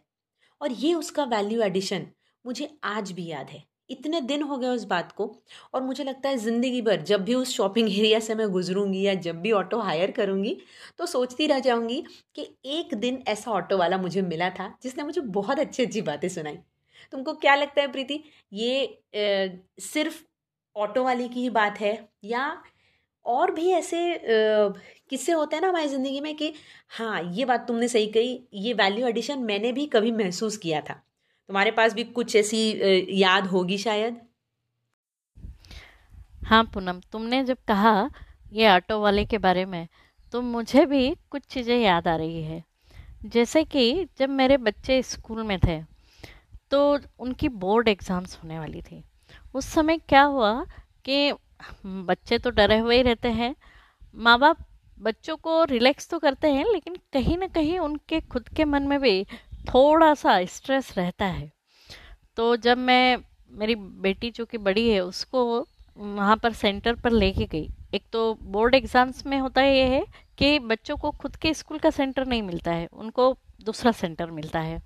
और 0.62 0.72
ये 0.72 0.94
उसका 0.94 1.24
वैल्यू 1.26 1.62
एडिशन 1.62 2.08
मुझे 2.46 2.70
आज 2.86 3.12
भी 3.12 3.26
याद 3.26 3.50
है। 3.50 3.64
इतने 3.90 4.20
दिन 4.22 4.42
हो 4.44 4.58
गए 4.58 4.68
उस 4.68 4.84
बात 4.86 5.12
को 5.12 5.26
और 5.74 5.84
मुझे 5.84 6.04
लगता 6.04 6.30
है 6.30 6.38
ज़िंदगी 6.38 6.82
भर 6.82 7.02
जब 7.04 7.24
भी 7.26 7.34
उस 7.36 7.54
शॉपिंग 7.54 7.90
एरिया 7.90 8.20
से 8.20 8.36
मैं 8.36 8.50
गुजरूँगी 8.52 9.02
या 9.02 9.14
जब 9.18 9.40
भी 9.42 9.52
ऑटो 9.52 9.80
हायर 9.80 10.12
करूँगी 10.12 10.58
तो 10.98 11.06
सोचती 11.06 11.48
रह 11.48 11.60
जाऊँगी 11.60 12.04
कि 12.36 12.48
एक 12.68 12.94
दिन 12.96 13.24
ऐसा 13.28 13.52
ऑटो 13.52 13.78
वाला 13.78 13.98
मुझे 13.98 14.22
मिला 14.22 14.50
था 14.50 14.74
जिसने 14.84 15.04
मुझे 15.04 15.22
बहुत 15.22 15.60
अच्छी 15.60 15.84
अच्छी 15.86 16.02
बातें 16.02 16.28
सुनाई। 16.30 16.58
तुमको 17.14 17.34
क्या 17.36 17.56
लगता 17.56 17.82
है 17.82 17.92
प्रीति? 17.92 18.24
ये 18.54 18.82
ए, 19.16 19.60
सिर्फ़ 19.80 20.22
ऑटो 20.80 21.04
वाले 21.04 21.28
की 21.28 21.42
ही 21.42 21.50
बात 21.52 21.80
है, 21.80 21.94
या 22.26 22.62
और 23.26 23.52
भी 23.52 23.70
ऐसे 23.72 24.00
किस्से 25.10 25.32
होते 25.32 25.56
हैं 25.56 25.62
ना 25.62 25.68
हमारी 25.70 25.88
ज़िंदगी 25.88 26.22
में 26.22 26.36
कि 26.36 26.54
हाँ 26.92 27.22
ये 27.34 27.46
बात 27.46 27.68
तुमने 27.68 27.88
सही 27.88 28.08
कही, 28.08 28.40
ये 28.56 28.74
वैल्यू 28.76 29.08
एडिशन 29.08 29.40
मैंने 29.42 29.72
भी 29.72 29.86
कभी 29.88 30.12
महसूस 30.14 30.58
किया 30.58 30.82
था। 30.82 30.94
तुम्हारे 31.50 31.72
पास 31.72 31.94
भी 31.94 32.04
कुछ 32.06 32.36
ऐसी 32.36 32.60
याद 33.22 33.48
होगी 33.48 33.78
शायद? 33.78 34.20
हाँ 36.44 36.64
पूनम, 36.66 37.00
तुमने 37.12 37.44
जब 37.44 37.58
कहा 37.68 38.10
ये 38.54 38.70
ऑटो 38.70 39.00
वाले 39.02 39.26
के 39.26 39.38
बारे 39.40 39.66
में 39.66 39.88
तो 40.34 40.42
मुझे 40.44 40.86
भी 40.86 41.10
कुछ 41.32 41.42
चीज़ें 41.44 41.78
याद 41.78 42.08
आ 42.08 42.16
रही 42.16 42.42
है। 42.44 42.64
जैसे 43.26 43.64
कि 43.66 44.08
जब 44.20 44.30
मेरे 44.32 44.58
बच्चे 44.60 45.02
स्कूल 45.04 45.44
में 45.44 45.58
थे 45.60 45.80
तो 46.72 46.98
उनकी 47.20 47.50
बोर्ड 47.60 47.88
एग्ज़ाम्स 47.88 48.38
होने 48.38 48.60
वाली 48.60 48.82
थी। 48.82 49.04
उस 49.56 49.66
समय 49.66 49.98
क्या 50.00 50.24
हुआ 50.24 50.54
कि 51.06 51.32
बच्चे 51.86 52.38
तो 52.38 52.50
डरे 52.50 52.78
हुए 52.78 52.96
ही 52.96 53.02
रहते 53.02 53.28
हैं। 53.32 53.56
माँ 54.16 54.38
बाप 54.40 54.66
बच्चों 54.98 55.36
को 55.38 55.64
रिलैक्स 55.64 56.10
तो 56.10 56.20
करते 56.20 56.52
हैं, 56.52 56.66
लेकिन 56.66 56.96
कहीं 57.14 57.38
ना 57.38 57.48
कहीं 57.48 57.78
उनके 57.80 58.20
खुद 58.22 58.50
के 58.50 58.66
मन 58.66 58.84
में 58.84 59.00
भी 59.02 59.24
थोड़ा 59.70 60.14
सा 60.14 60.44
स्ट्रेस 60.46 60.94
रहता 60.98 61.26
है। 61.26 61.52
तो 62.38 62.56
जब 62.58 62.78
मैं, 62.78 63.18
मेरी 63.52 63.76
बेटी 63.76 64.32
जो 64.32 64.46
कि 64.46 64.58
बड़ी 64.58 64.90
है, 64.90 65.00
उसको 65.00 65.68
वहाँ 65.98 66.36
पर 66.38 66.54
सेंटर 66.54 66.96
पर 66.96 67.12
लेके 67.12 67.46
गई। 67.46 67.70
एक 67.94 68.04
तो 68.14 68.34
बोर्ड 68.44 68.76
एग्ज़ाम्स 68.76 69.26
में 69.26 69.38
होता 69.40 69.62
है 69.62 69.76
ये 69.78 69.86
है 69.86 70.04
कि 70.38 70.60
बच्चों 70.60 70.98
को 70.98 71.12
खुद 71.12 71.36
के 71.36 71.54
स्कूल 71.54 71.78
का 71.80 71.90
सेंटर 71.90 72.26
नहीं 72.26 72.42
मिलता 72.44 72.72
है, 72.72 72.88
उनको 72.88 73.36
दूसरा 73.66 73.92
सेंटर 73.92 74.32
मिलता 74.32 74.60
है। 74.60 74.82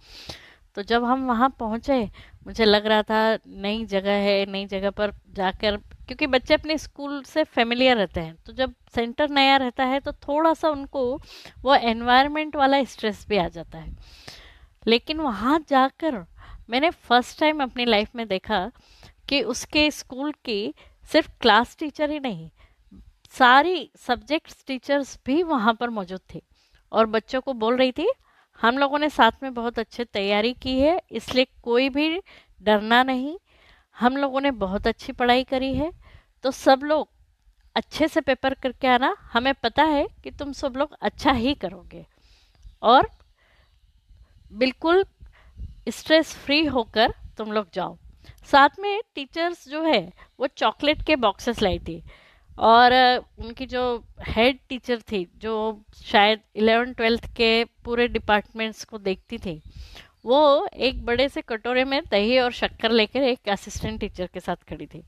तो 0.77 0.83
जब 0.83 1.03
हम 1.03 1.27
वहाँ 1.27 1.49
पहुँचे 1.59 2.09
मुझे 2.45 2.65
लग 2.65 2.85
रहा 2.85 3.03
था 3.03 3.37
नई 3.47 3.85
जगह 3.85 4.11
है, 4.11 4.45
नई 4.45 4.65
जगह 4.65 4.89
पर 4.91 5.11
जाकर 5.33 5.77
क्योंकि 6.07 6.27
बच्चे 6.27 6.53
अपने 6.53 6.77
स्कूल 6.77 7.21
से 7.23 7.43
फेमिलियर 7.45 7.97
रहते 7.97 8.19
हैं। 8.19 8.35
तो 8.45 8.53
जब 8.53 8.73
सेंटर 8.95 9.29
नया 9.29 9.55
रहता 9.57 9.85
है 9.85 9.99
तो 9.99 10.11
थोड़ा 10.19 10.53
सा 10.53 10.69
उनको 10.69 11.03
वो 11.61 11.75
एनवायरनमेंट 11.75 12.55
वाला 12.55 12.83
स्ट्रेस 12.85 13.25
भी 13.29 13.37
आ 13.37 13.47
जाता 13.49 13.77
है। 13.77 13.95
लेकिन 14.87 15.19
वहाँ 15.19 15.59
जाकर 15.69 16.23
मैंने 16.69 16.89
फ़र्स्ट 16.89 17.39
टाइम 17.39 17.63
अपनी 17.63 17.85
लाइफ 17.85 18.15
में 18.15 18.27
देखा 18.27 18.69
कि 19.29 19.41
उसके 19.43 19.89
स्कूल 19.91 20.31
की 20.45 20.73
सिर्फ़ 21.09 21.29
क्लास 21.41 21.75
टीचर 21.79 22.11
ही 22.11 22.19
नहीं, 22.19 22.49
सारी 23.33 23.89
सब्जेक्ट्स 23.97 24.63
टीचर्स 24.67 25.17
भी 25.25 25.41
वहाँ 25.43 25.73
पर 25.73 25.89
मौजूद 25.89 26.21
थे। 26.33 26.41
और 26.91 27.05
बच्चों 27.07 27.41
को 27.41 27.53
बोल 27.55 27.77
रही 27.77 27.91
थी 27.91 28.07
हम 28.61 28.77
लोगों 28.77 28.99
ने 28.99 29.09
साथ 29.09 29.31
में 29.43 29.53
बहुत 29.53 29.79
अच्छे 29.79 30.03
तैयारी 30.03 30.53
की 30.53 30.79
है, 30.79 31.01
इसलिए 31.11 31.47
कोई 31.63 31.89
भी 31.89 32.21
डरना 32.61 33.03
नहीं। 33.03 33.37
हम 33.99 34.17
लोगों 34.17 34.41
ने 34.41 34.51
बहुत 34.51 34.87
अच्छी 34.87 35.11
पढ़ाई 35.11 35.43
करी 35.43 35.73
है। 35.73 35.91
तो 36.43 36.51
सब 36.51 36.79
लोग 36.83 37.09
अच्छे 37.75 38.07
से 38.07 38.21
पेपर 38.21 38.53
करके 38.53 38.87
आना। 38.87 39.15
हमें 39.33 39.53
पता 39.53 39.83
है 39.83 40.07
कि 40.23 40.31
तुम 40.31 40.51
सब 40.51 40.73
लोग 40.77 40.95
अच्छा 41.01 41.31
ही 41.31 41.53
करोगे। 41.53 42.05
और 42.81 43.09
बिल्कुल 44.53 45.05
स्ट्रेस 45.89 46.33
फ्री 46.35 46.65
होकर 46.65 47.13
तुम 47.37 47.51
लोग 47.51 47.67
जाओ। 47.73 47.97
साथ 48.51 48.69
में 48.79 49.01
टीचर्स 49.15 49.69
जो 49.69 49.83
है, 49.83 50.13
वो 50.39 50.47
चॉकलेट 50.47 51.05
के 51.05 51.15
बॉक्सेस 51.15 51.61
लाई 51.61 51.79
थी। 51.79 52.03
और 52.57 52.93
उनकी 53.39 53.65
जो 53.65 53.83
हेड 54.27 54.59
टीचर 54.69 54.99
थी, 55.11 55.27
जो 55.37 55.83
शायद 56.03 56.39
इलेवन 56.55 56.93
ट्वेल्थ 56.93 57.25
के 57.35 57.63
पूरे 57.85 58.07
डिपार्टमेंट्स 58.07 58.83
को 58.85 58.97
देखती 58.97 59.37
थी, 59.37 59.61
वो 60.25 60.67
एक 60.67 61.05
बड़े 61.05 61.27
से 61.29 61.41
कटोरे 61.41 61.83
में 61.83 62.01
दही 62.11 62.37
और 62.39 62.51
शक्कर 62.51 62.91
लेकर 62.91 63.23
एक 63.23 63.49
असिस्टेंट 63.49 63.99
टीचर 63.99 64.27
के 64.33 64.39
साथ 64.39 64.55
खड़ी 64.69 64.85
थी। 64.85 65.03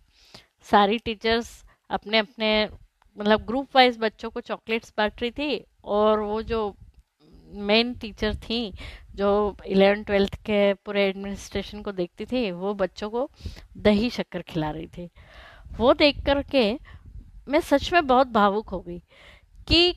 सारी 0.71 0.97
टीचर्स 0.97 1.63
अपने 1.89 2.17
अपने 2.17 2.69
मतलब 3.17 3.45
ग्रुप 3.45 3.75
वाइज 3.75 3.97
बच्चों 3.97 4.29
को 4.29 4.41
चॉकलेट्स 4.41 4.93
बांट 4.97 5.21
रही 5.21 5.31
थी 5.31 5.63
और 5.83 6.19
वो 6.19 6.41
जो 6.41 6.75
मेन 7.53 7.93
टीचर 7.93 8.35
थी, 8.35 8.73
जो 9.15 9.57
इलेवन 9.65 10.03
ट्वेल्थ 10.03 10.35
के 10.35 10.73
पूरे 10.73 11.07
एडमिनिस्ट्रेशन 11.07 11.81
को 11.81 11.91
देखती 11.91 12.25
थी, 12.25 12.51
वो 12.51 12.73
बच्चों 12.73 13.09
को 13.09 13.29
दही 13.77 14.09
शक्कर 14.09 14.41
खिला 14.41 14.71
रही 14.71 14.87
थी। 14.87 15.09
वो 15.77 15.93
देख 15.93 16.25
कर 16.25 16.41
के 16.41 16.77
मैं 17.47 17.59
सच 17.59 17.91
में 17.93 18.05
बहुत 18.07 18.27
भावुक 18.27 18.69
हो 18.69 18.79
गई 18.79 18.99
कि 19.67 19.93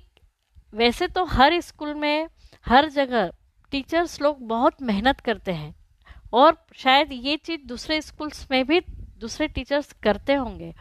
वैसे 0.74 1.06
तो 1.08 1.24
हर 1.24 1.60
स्कूल 1.60 1.94
में, 1.94 2.28
हर 2.66 2.88
जगह 2.88 3.30
टीचर्स 3.72 4.20
लोग 4.20 4.46
बहुत 4.48 4.82
मेहनत 4.82 5.20
करते 5.20 5.52
हैं 5.52 5.74
और 6.32 6.56
शायद 6.74 7.12
ये 7.12 7.36
चीज़ 7.36 7.66
दूसरे 7.66 8.00
स्कूल्स 8.02 8.46
में 8.50 8.66
भी 8.66 8.80
दूसरे 9.18 9.48
टीचर्स 9.48 9.92
करते 9.92 10.34
होंगे। 10.34 10.74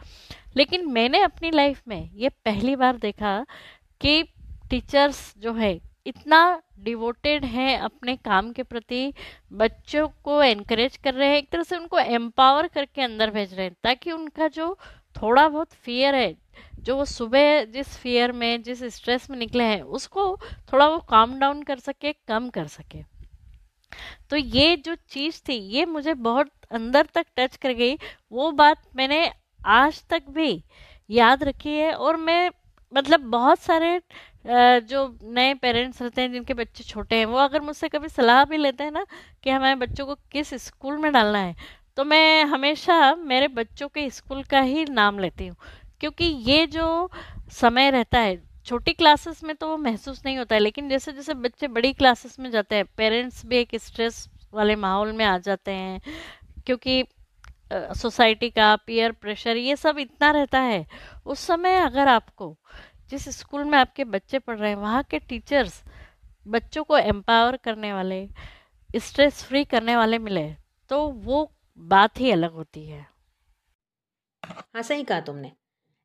लेकिन 0.56 0.86
मैंने 0.92 1.22
अपनी 1.22 1.50
लाइफ 1.50 1.82
में 1.88 2.10
ये 2.14 2.28
पहली 2.28 2.76
बार 2.76 2.96
देखा 2.96 3.46
कि 4.00 4.22
टीचर्स 4.70 5.34
जो 5.38 5.52
है, 5.54 5.80
इतना 6.06 6.60
डिवोटेड 6.78 7.44
हैं 7.44 7.78
अपने 7.78 8.16
काम 8.16 8.52
के 8.52 8.62
प्रति, 8.62 9.12
बच्चों 9.52 10.08
को 10.24 10.42
एनकरेज 10.42 10.96
कर 10.96 11.14
रहे 11.14 11.28
हैं, 11.28 11.36
एक 11.36 11.50
तरह 11.50 11.62
से 11.62 11.76
उनको 11.76 11.98
एम्पावर 11.98 12.66
करके 12.66 13.02
अंदर 13.02 13.30
भेज 13.30 13.54
रहे 13.54 13.66
हैं, 13.66 13.74
ताकि 13.82 14.12
उनका 14.12 14.48
जो 14.48 14.76
थोड़ा 15.16 15.48
बहुत 15.48 15.72
फियर 15.72 16.14
है 16.14 16.32
जो 16.78 16.96
वो 16.96 17.04
सुबह 17.06 17.64
जिस 17.66 17.96
फियर 17.98 18.32
में, 18.32 18.62
जिस 18.62 18.82
स्ट्रेस 18.94 19.30
में 19.30 19.36
निकले 19.38 19.64
हैं, 19.64 19.80
उसको 19.82 20.36
थोड़ा 20.72 20.88
वो 20.88 20.98
काम 21.10 21.38
डाउन 21.38 21.62
कर 21.62 21.78
सके, 21.80 22.12
कम 22.12 22.48
कर 22.50 22.66
सके। 22.68 23.02
तो 24.30 24.36
ये 24.36 24.76
जो 24.78 24.94
चीज़ 25.10 25.40
थी, 25.48 25.54
ये 25.54 25.84
मुझे 25.86 26.14
बहुत 26.14 26.50
अंदर 26.72 27.06
तक 27.14 27.26
टच 27.36 27.56
कर 27.56 27.72
गई। 27.74 27.96
वो 28.32 28.50
बात 28.52 28.82
मैंने 28.96 29.30
आज 29.60 30.02
तक 30.10 30.28
भी 30.30 30.62
याद 31.10 31.42
रखी 31.44 31.70
है 31.70 31.92
और 31.94 32.16
मैं 32.18 32.50
मतलब 32.92 33.20
बहुत 33.30 33.58
सारे 33.60 34.00
जो 34.82 35.06
नए 35.24 35.54
पेरेंट्स 35.54 36.00
रहते 36.02 36.22
हैं, 36.22 36.32
जिनके 36.32 36.54
बच्चे 36.54 36.84
छोटे 36.84 37.16
हैं, 37.16 37.24
वो 37.26 37.38
अगर 37.38 37.60
मुझसे 37.60 37.88
कभी 37.88 38.08
सलाह 38.08 38.44
भी 38.44 38.56
लेते 38.56 38.84
हैं 38.84 38.90
ना 38.92 39.04
कि 39.44 39.50
हमारे 39.50 39.74
बच्चों 39.76 40.06
को 40.06 40.14
किस 40.32 40.54
स्कूल 40.56 40.96
में 40.98 41.12
डालना 41.12 41.38
है 41.38 41.54
तो 41.96 42.04
मैं 42.04 42.44
हमेशा 42.44 43.14
मेरे 43.16 43.48
बच्चों 43.50 43.88
के 43.88 44.08
स्कूल 44.10 44.42
का 44.44 44.60
ही 44.60 44.84
नाम 44.86 45.18
लेती 45.18 45.46
हूँ। 45.46 45.56
क्योंकि 46.00 46.24
ये 46.24 46.66
जो 46.68 47.10
समय 47.52 47.90
रहता 47.90 48.18
है, 48.18 48.36
छोटी 48.66 48.92
क्लासेस 48.92 49.42
में 49.44 49.54
तो 49.56 49.68
वो 49.68 49.76
महसूस 49.78 50.22
नहीं 50.24 50.38
होता 50.38 50.54
है, 50.54 50.60
लेकिन 50.60 50.88
जैसे 50.88 51.12
जैसे 51.12 51.34
बच्चे 51.36 51.68
बड़ी 51.68 51.92
क्लासेस 51.92 52.38
में 52.38 52.50
जाते 52.50 52.76
हैं 52.76 52.84
पेरेंट्स 52.96 53.44
भी 53.46 53.56
एक 53.56 53.76
स्ट्रेस 53.76 54.28
वाले 54.54 54.76
माहौल 54.76 55.12
में 55.12 55.24
आ 55.24 55.36
जाते 55.38 55.70
हैं, 55.70 56.00
क्योंकि 56.66 57.04
सोसाइटी 57.72 58.50
का 58.50 58.74
पीयर 58.76 59.12
प्रेशर 59.12 59.56
ये 59.56 59.76
सब 59.76 59.98
इतना 59.98 60.30
रहता 60.30 60.60
है। 60.60 60.86
उस 61.26 61.40
समय 61.40 61.76
अगर 61.76 62.08
आपको, 62.08 62.56
जिस 63.10 63.28
स्कूल 63.38 63.64
में 63.64 63.78
आपके 63.78 64.04
बच्चे 64.06 64.38
पढ़ 64.38 64.58
रहे 64.58 64.70
हैं, 64.70 64.76
वहाँ 64.76 65.02
के 65.02 65.18
टीचर्स 65.18 65.82
बच्चों 66.46 66.84
को 66.84 66.96
एम्पावर 66.98 67.56
करने 67.56 67.92
वाले 67.92 68.26
स्ट्रेस 68.90 69.42
फ्री 69.44 69.64
करने 69.64 69.96
वाले 69.96 70.18
मिले 70.18 70.48
तो 70.90 71.06
वो 71.06 71.50
बात 71.78 72.20
ही 72.20 72.30
अलग 72.30 72.52
होती 72.52 72.86
है। 72.86 73.06
हाँ 74.42 74.82
सही 74.82 75.04
कहा 75.04 75.20
तुमने। 75.20 75.52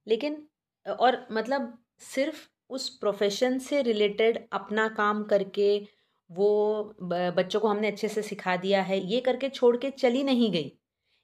लेकिन, 0.07 0.45
और 0.85 1.25
मतलब 1.31 1.77
सिर्फ़ 2.05 2.47
उस 2.69 2.89
प्रोफेशन 2.97 3.57
से 3.59 3.81
रिलेटेड 3.81 4.39
अपना 4.53 4.87
काम 4.89 5.23
करके 5.23 5.77
वो 6.29 6.93
बच्चों 7.03 7.59
को 7.59 7.67
हमने 7.67 7.87
अच्छे 7.87 8.07
से 8.07 8.21
सिखा 8.21 8.55
दिया 8.57 8.81
है, 8.81 8.99
ये 9.11 9.19
करके 9.21 9.49
छोड़ 9.49 9.75
के 9.77 9.89
चली 9.91 10.23
नहीं 10.23 10.51
गई। 10.51 10.71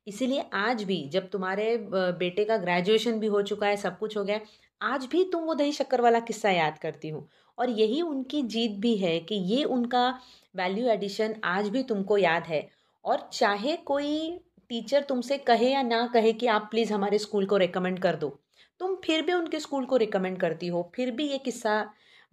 इसीलिए 0.08 0.44
आज 0.54 0.84
भी 0.84 1.04
जब 1.10 1.30
तुम्हारे 1.30 1.78
बेटे 1.92 2.46
का 2.46 2.58
ग्रेजुएशन 2.58 3.20
भी 3.20 3.28
हो 3.28 3.42
चुका 3.42 3.68
है, 3.68 3.78
सब 3.78 3.98
कुछ 4.00 4.18
हो 4.18 4.24
गया 4.24 4.40
आज 4.82 5.06
भी 5.06 5.24
तुम 5.32 5.44
वो 5.44 5.54
दही 5.54 5.72
शक्कर 5.72 6.02
वाला 6.02 6.20
किस्सा 6.20 6.50
याद 6.52 6.78
करती 6.80 7.10
हो। 7.10 7.28
और 7.58 7.70
यही 7.70 8.02
उनकी 8.02 8.42
जीत 8.44 8.72
भी 8.80 8.96
है 8.98 9.20
कि 9.20 9.36
ये 9.36 9.64
उनका 9.66 10.10
वैल्यू 10.56 10.88
एडिशन 10.90 11.36
आज 11.44 11.70
भी 11.70 11.84
तुमको 11.84 12.18
याद 12.18 12.44
है। 12.44 12.68
और 13.06 13.30
चाहे 13.34 13.76
कोई 13.78 14.40
टीचर 14.70 15.04
तुमसे 15.04 15.38
कहे 15.40 15.72
या 15.72 15.82
ना 15.82 16.06
कहे 16.14 16.34
कि 16.34 16.48
आप 16.48 16.68
प्लीज़ 16.72 16.94
हमारे 16.94 17.18
स्कूल 17.20 17.46
को 17.46 17.58
रिकमेंड 17.58 18.00
कर 18.00 18.16
दो। 18.16 18.30
तुम 18.80 18.96
फिर 19.04 19.22
भी 19.22 19.34
उनके 19.34 19.60
स्कूल 19.60 19.86
को 19.86 19.98
रिकमेंड 19.98 20.40
करती 20.40 20.68
हो, 20.68 20.92
फिर 20.96 21.12
भी 21.12 21.28
ये 21.30 21.38
किस्सा 21.38 21.84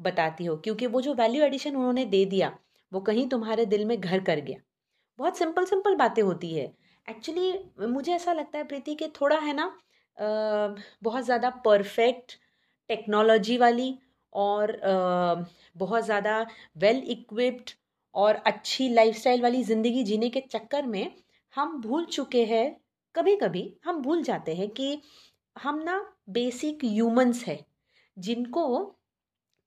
बताती 0.00 0.45
हो, 0.45 0.57
क्योंकि 0.57 0.87
वो 0.87 1.00
जो 1.00 1.14
वैल्यू 1.14 1.45
एडिशन 1.45 1.76
उन्होंने 1.76 2.05
दे 2.07 2.25
दिया, 2.25 2.52
वो 2.93 3.00
कहीं 3.00 3.26
तुम्हारे 3.28 3.64
दिल 3.66 3.85
में 3.85 4.00
घर 4.00 4.21
कर 4.25 4.40
गया। 4.40 4.59
बहुत 5.19 5.38
सिंपल 5.38 5.64
सिंपल 5.64 5.95
बातें 5.97 6.23
होती 6.23 6.55
है। 6.55 6.64
एक्चुअली 7.09 7.87
मुझे 7.88 8.12
ऐसा 8.12 8.33
लगता 8.33 8.59
है, 8.59 8.64
प्रीति, 8.64 8.95
कि 8.95 9.09
थोड़ा 9.21 9.38
है 9.38 9.55
ना 9.57 9.73
बहुत 10.16 11.25
ज़्यादा 11.25 11.50
परफेक्ट 11.64 12.33
टेक्नोलॉजी 12.90 13.57
वाली 13.59 13.95
और 14.33 14.81
बहुत 15.76 16.05
ज़्यादा 16.05 16.40
वेल 16.78 17.02
इक्विप्ड 17.09 17.71
और 18.14 18.35
अच्छी 18.47 18.88
लाइफस्टाइल 18.88 19.43
वाली 19.43 19.62
ज़िंदगी 19.64 20.02
जीने 20.05 20.28
के 20.31 20.40
चक्कर 20.50 20.87
में 20.87 21.11
हम 21.57 21.81
भूल 21.83 22.05
चुके 22.07 22.45
हैं 22.45 22.67
कभी 23.15 23.37
कभी 23.37 23.63
हम 23.85 24.01
भूल 24.03 24.23
जाते 24.23 24.55
हैं 24.55 24.69
कि 24.71 25.01
हम 25.57 25.79
ना 25.83 25.99
बेसिक 26.31 26.85
ह्यूमंस 26.85 27.45
है, 27.45 27.65
जिनको 28.17 28.67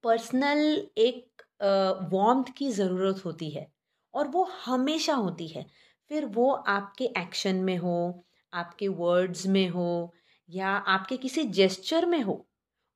पर्सनल 0.03 0.59
एक 0.97 1.41
वार्मथ 2.13 2.51
की 2.57 2.69
ज़रूरत 2.71 3.21
होती 3.25 3.49
है 3.49 3.65
और 4.13 4.27
वो 4.27 4.43
हमेशा 4.65 5.13
होती 5.15 5.47
है। 5.47 5.65
फिर 6.11 6.25
वो 6.25 6.51
आपके 6.51 7.05
एक्शन 7.17 7.55
में 7.55 7.77
हो, 7.77 8.25
आपके 8.53 8.87
वर्ड्स 8.87 9.45
में 9.47 9.67
हो 9.69 10.13
या 10.49 10.69
आपके 10.69 11.17
किसी 11.17 11.43
जेस्चर 11.51 12.05
में 12.05 12.21
हो, 12.21 12.45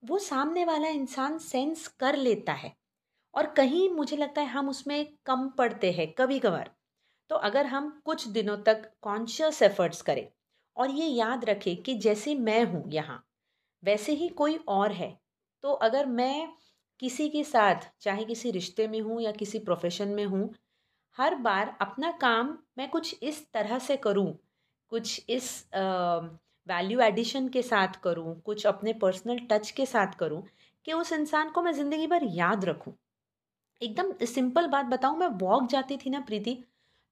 वो 0.03 0.17
सामने 0.19 0.65
वाला 0.65 0.87
इंसान 0.89 1.37
सेंस 1.39 1.87
कर 1.99 2.15
लेता 2.17 2.53
है 2.53 2.73
और 3.33 3.47
कहीं 3.53 3.89
मुझे 3.89 4.17
लगता 4.17 4.41
है 4.41 4.47
हम 4.47 4.69
उसमें 4.69 5.05
कम 5.25 5.49
पड़ते 5.49 5.91
हैं 5.91 6.11
कभी 6.13 6.39
कभार 6.39 6.71
तो 7.33 7.37
अगर 7.37 7.65
हम 7.65 7.87
कुछ 8.05 8.27
दिनों 8.27 8.55
तक 8.57 8.81
कॉन्शियस 9.01 9.61
एफर्ट्स 9.61 10.01
करें 10.01 10.27
और 10.77 10.89
ये 10.91 11.05
याद 11.05 11.45
रखें 11.45 11.75
कि 11.83 11.93
जैसे 11.95 12.33
मैं 12.37 12.63
हूँ 12.63 12.83
यहाँ, 12.91 13.23
वैसे 13.83 14.13
ही 14.13 14.27
कोई 14.31 14.57
और 14.69 14.91
है 14.91 15.07
तो 15.63 15.71
अगर 15.79 16.05
मैं 16.05 16.47
किसी 16.99 17.27
के 17.29 17.43
साथ, 17.43 17.87
चाहे 18.01 18.25
किसी 18.25 18.51
रिश्ते 18.51 18.87
में 18.87 18.99
हूँ 19.01 19.19
या 19.21 19.31
किसी 19.31 19.59
प्रोफेशन 19.59 20.07
में 20.09 20.25
हूँ, 20.25 20.49
हर 21.17 21.35
बार 21.37 21.75
अपना 21.81 22.11
काम 22.21 22.57
मैं 22.77 22.89
कुछ 22.89 23.23
इस 23.23 23.41
तरह 23.53 23.79
से 23.79 23.97
करूँ, 23.97 24.33
कुछ 24.91 25.25
इस 25.29 25.49
वैल्यू 25.75 26.99
एडिशन 27.01 27.47
के 27.47 27.61
साथ 27.61 27.99
करूँ, 28.03 28.39
कुछ 28.41 28.65
अपने 28.65 28.93
पर्सनल 28.95 29.39
टच 29.49 29.71
के 29.71 29.85
साथ 29.85 30.13
करूँ 30.19 30.43
कि 30.85 30.93
उस 30.93 31.13
इंसान 31.13 31.49
को 31.49 31.61
मैं 31.61 31.73
ज़िंदगी 31.73 32.07
भर 32.07 32.27
याद 32.35 32.65
रखूँ। 32.65 32.93
एकदम 33.81 34.13
सिंपल 34.25 34.67
बात 34.67 34.85
बताऊँ, 34.87 35.17
मैं 35.17 35.27
वॉक 35.41 35.67
जाती 35.69 35.97
थी 35.97 36.09
ना 36.09 36.19
प्रीति 36.21 36.57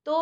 तो 0.06 0.14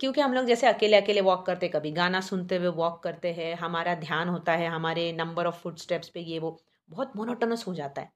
क्योंकि 0.00 0.20
हम 0.20 0.32
लोग 0.32 0.46
जैसे 0.46 0.66
अकेले 0.66 0.96
अकेले 0.96 1.20
वॉक 1.20 1.44
करते 1.46 1.68
कभी 1.68 1.90
गाना 1.92 2.20
सुनते 2.20 2.56
हुए 2.56 2.68
वॉक 2.76 3.02
करते 3.02 3.32
हैं 3.32 3.54
हमारा 3.56 3.94
ध्यान 3.96 4.28
होता 4.28 4.52
है 4.52 4.66
हमारे 4.68 5.10
नंबर 5.12 5.46
ऑफ़ 5.46 5.60
फुट 5.62 5.78
स्टेप्स 5.78 6.08
पे 6.08 6.20
ये 6.22 6.38
वो 6.38 6.58
बहुत 6.90 7.12
मोनोटोनस 7.16 7.66
हो 7.66 7.74
जाता 7.74 8.02
है। 8.02 8.10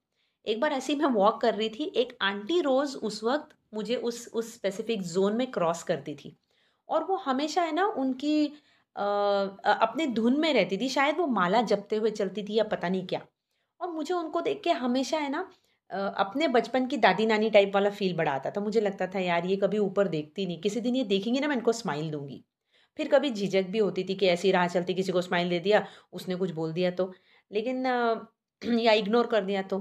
एक 0.47 0.61
बार 0.61 0.73
ऐसी 0.73 0.95
मैं 0.97 1.07
वॉक 1.13 1.41
कर 1.43 1.55
रही 1.55 1.69
थी 1.71 1.85
एक 1.97 2.17
आंटी 2.23 2.61
रोज़ 2.61 2.97
उस 2.99 3.23
वक्त 3.25 3.57
मुझे 3.75 3.97
उस 4.05 4.27
उस 4.35 4.53
स्पेसिफिक 4.55 5.03
जोन 5.05 5.37
में 5.37 5.51
क्रॉस 5.53 5.83
करती 5.83 6.15
थी 6.15 6.37
और 6.89 7.05
वो 7.05 7.17
हमेशा 7.19 7.63
है 7.63 7.73
ना 7.73 7.87
उनकी 7.99 8.47
आ, 8.97 9.05
अपने 9.77 10.07
धुन 10.09 10.39
में 10.41 10.53
रहती 10.55 10.77
थी 10.79 10.89
शायद 10.89 11.17
वो 11.19 11.27
माला 11.31 11.63
जपते 11.65 11.97
हुए 11.97 12.11
चलती 12.13 12.43
थी 12.45 12.55
या 12.55 12.65
पता 12.67 12.89
नहीं 12.89 13.07
क्या। 13.07 13.21
और 13.81 13.91
मुझे 13.91 14.15
उनको 14.15 14.41
देख 14.41 14.61
के 14.65 14.71
हमेशा 14.75 15.19
है 15.19 15.29
ना 15.31 15.49
अपने 15.91 16.49
बचपन 16.49 16.87
की 16.87 16.97
दादी 16.97 17.27
नानी 17.27 17.51
टाइप 17.51 17.73
वाला 17.75 17.91
फील 17.91 18.17
बड़ा 18.17 18.33
आता 18.33 18.51
था। 18.51 18.61
मुझे 18.61 18.81
लगता 18.81 19.07
था, 19.07 19.19
यार, 19.21 19.47
ये 19.47 19.57
कभी 19.57 19.79
ऊपर 19.79 20.09
देखती 20.09 20.47
नहीं। 20.47 20.61
किसी 20.61 20.81
दिन 20.81 20.97
ये 20.97 21.05
देखेंगे 21.05 21.41
ना, 21.41 21.49
मैं 21.49 21.57
इनको 21.57 21.73
स्माइल 21.73 22.11
दूँगी। 22.11 22.43
फिर 22.99 23.09
कभी 23.09 23.31
झिझक 23.31 23.67
भी 23.71 23.79
होती 23.79 24.05
थी 24.05 24.15
कि 24.15 24.27
ऐसी 24.29 24.51
राह 24.53 24.67
चलती, 24.69 24.95
किसी 24.95 25.13
को 25.13 25.23
स्माइल 25.23 25.49
दे 25.51 25.59
दिया, 25.61 25.87
उसने 26.13 26.35
कुछ 26.37 26.51
बोल 26.53 26.73
दिया 26.73 26.91
तो। 26.93 27.13
लेकिन 27.51 27.87
या 28.81 28.93
इग्नोर 28.93 29.27
कर 29.27 29.45
दिया 29.45 29.63
तो। 29.65 29.79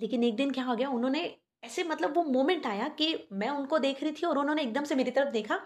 लेकिन 0.00 0.24
एक 0.24 0.36
दिन 0.36 0.50
क्या 0.50 0.64
हो 0.64 0.76
गया, 0.76 0.88
उन्होंने 0.90 1.24
ऐसे 1.64 1.84
मतलब 1.84 2.16
वो 2.16 2.22
मोमेंट 2.24 2.66
आया 2.66 2.88
कि 2.90 3.14
मैं 3.32 3.48
उनको 3.50 3.78
देख 3.78 4.02
रही 4.02 4.12
थी 4.12 4.26
और 4.26 4.38
उन्होंने 4.38 4.62
एकदम 4.62 4.84
से 4.84 4.94
मेरी 4.94 5.10
तरफ़ 5.10 5.30
देखा 5.32 5.56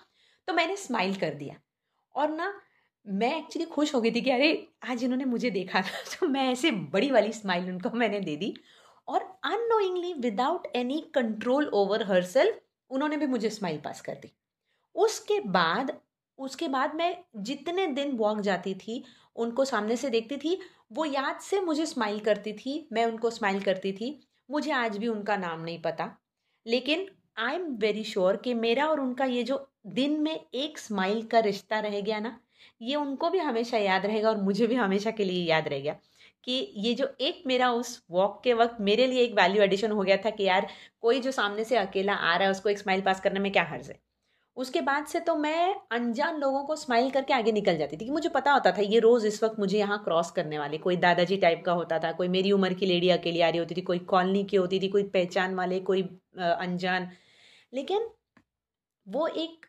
तो 0.49 0.53
मैंने 0.55 0.77
स्माइल 0.77 1.17
कर 1.17 1.35
दिया। 1.35 1.57
और 2.15 2.31
ना, 2.31 2.55
मैं 3.07 3.37
एक्चुअली 3.39 3.67
खुश 3.67 3.95
हो 3.95 4.01
गई 4.01 4.11
थी 4.13 4.21
कि 4.21 4.31
अरे, 4.31 4.69
आज 4.85 5.05
इन्होंने 5.05 5.25
मुझे 5.25 5.51
देखा 5.51 5.81
था। 5.83 6.03
तो 6.21 6.29
मैं 6.29 6.49
ऐसे 6.53 6.71
बड़ी 6.93 7.11
वाली 7.11 7.33
स्माइल 7.33 7.71
उनको 7.71 7.91
मैंने 7.97 8.21
दे 8.21 8.37
दी। 8.37 8.55
और 9.09 9.39
annoyingly 9.45 10.13
without 10.13 10.67
any 10.77 11.01
control 11.15 11.69
over 11.69 12.03
herself 12.23 12.61
उन्होंने 12.91 13.17
भी 13.17 13.27
मुझे 13.27 13.51
स्माइल 13.51 13.79
पास 13.79 14.01
कर 14.01 14.15
दी। 14.15 14.33
उसके 14.95 15.41
बाद 15.41 15.99
उसके 16.39 16.69
बाद 16.69 16.95
मैं 16.95 17.17
जितने 17.37 17.87
दिन 17.87 18.17
वॉक 18.17 18.41
जाती 18.41 18.75
थी, 18.75 19.05
उनको 19.37 19.65
सामने 19.65 19.97
से 19.97 20.11
देखती 20.11 20.37
थी, 20.37 20.61
वो 20.93 21.05
याद 21.05 21.41
से 21.41 21.61
मुझे 21.61 21.87
स्माइल 21.87 22.19
करती 22.21 22.53
थी, 22.53 22.89
मैं 22.93 23.05
उनको 23.07 23.31
स्माइल 23.31 23.61
करती 23.63 23.93
थी, 23.93 24.29
मुझे 24.51 24.73
आज 24.73 24.97
भी 24.99 25.09
उनका 25.09 25.37
नाम 25.37 25.61
नहीं 25.61 25.83
पता। 25.83 26.11
लेकिन 26.67 27.07
आई 27.39 27.55
एम 27.55 27.67
वेरी 27.77 28.05
श्योर 28.05 28.37
कि 28.37 28.55
मेरा 28.55 28.87
और 28.87 29.01
उनका 29.01 29.25
ये 29.25 29.43
जो 29.43 29.71
दिन 29.87 30.21
में 30.21 30.41
एक 30.55 30.79
स्माइल 30.79 31.23
का 31.23 31.39
रिश्ता 31.39 31.81
रह 31.81 32.01
गया 32.01 32.19
ना, 32.21 32.41
ये 32.83 32.97
उनको 32.97 33.31
भी 33.31 33.39
हमेशा 33.39 33.79
याद 33.79 34.07
रहेगा 34.07 34.29
और 34.29 34.43
मुझे 34.43 34.67
भी 34.67 34.75
हमेशा 34.75 35.11
के 35.11 35.25
लिए 35.25 35.45
याद 35.45 35.69
रह 35.69 35.81
गया। 35.81 35.97
कि 36.45 36.53
ये 36.77 36.95
जो 36.95 37.09
एक 37.21 37.43
मेरा 37.47 37.71
उस 37.73 38.03
वॉक 38.11 38.41
के 38.45 38.55
वक्त 38.55 38.81
मेरे 38.81 39.07
लिए 39.07 39.23
एक 39.23 39.35
वैल्यू 39.35 39.63
एडिशन 39.63 39.91
हो 39.91 40.03
गया 40.03 40.17
था 40.17 40.31
कि 40.31 40.45
यार 40.45 40.67
कोई 41.01 41.21
जो 41.21 41.31
सामने 41.33 41.65
से 41.65 41.77
अकेला 41.77 42.15
आ 42.15 42.37
रहा 42.37 42.45
है, 42.45 42.51
उसको 42.51 42.69
एक 42.69 42.79
स्माइल 42.79 43.01
पास 43.03 43.21
करने 43.21 43.41
में 43.41 43.53
क्या 43.53 43.63
हर्ज 43.65 43.89
है? 43.91 43.99
उसके 44.57 44.81
बाद 44.81 45.07
से 45.07 45.21
तो 45.21 45.35
मैं 45.37 45.75
अनजान 45.93 46.37
लोगों 46.41 46.63
को 46.65 46.77
स्माइल 46.77 47.11
करके 47.11 47.35
आगे 47.35 47.53
निकल 47.53 47.77
जाती 47.79 47.97
थी 47.97 48.05
कि 48.05 48.11
मुझे 48.11 48.29
पता 48.29 48.53
होता 48.53 48.73
था 48.73 48.83
ये 48.83 48.99
रोज़ 49.01 49.27
इस 49.27 49.43
वक्त 49.43 49.59
मुझे 49.59 49.79
यहाँ 49.79 50.03
क्रॉस 50.05 50.31
करने 50.31 50.59
वाले, 50.59 50.79
कोई 50.79 50.97
दादाजी 50.97 51.37
टाइप 51.37 51.63
का 51.67 51.73
होता 51.73 51.99
था, 51.99 52.13
कोई 52.13 52.29
मेरी 52.29 52.53
उम्र 52.53 52.75
की 52.75 52.87
लेडी 52.87 53.09
अकेली 53.11 53.41
आ 53.41 53.49
रही 53.49 53.59
होती 53.59 53.75
थी, 53.75 53.81
कोई 53.83 53.99
कॉलोनी 53.99 54.45
की 54.45 54.57
होती 54.57 54.81
थी, 54.81 54.89
कोई 54.89 55.03
पहचान 55.11 55.55
वाले, 55.55 55.81
कोई 55.81 56.03
अनजान। 56.39 57.11
लेकिन 57.73 58.09
वो 59.07 59.27
एक 59.29 59.67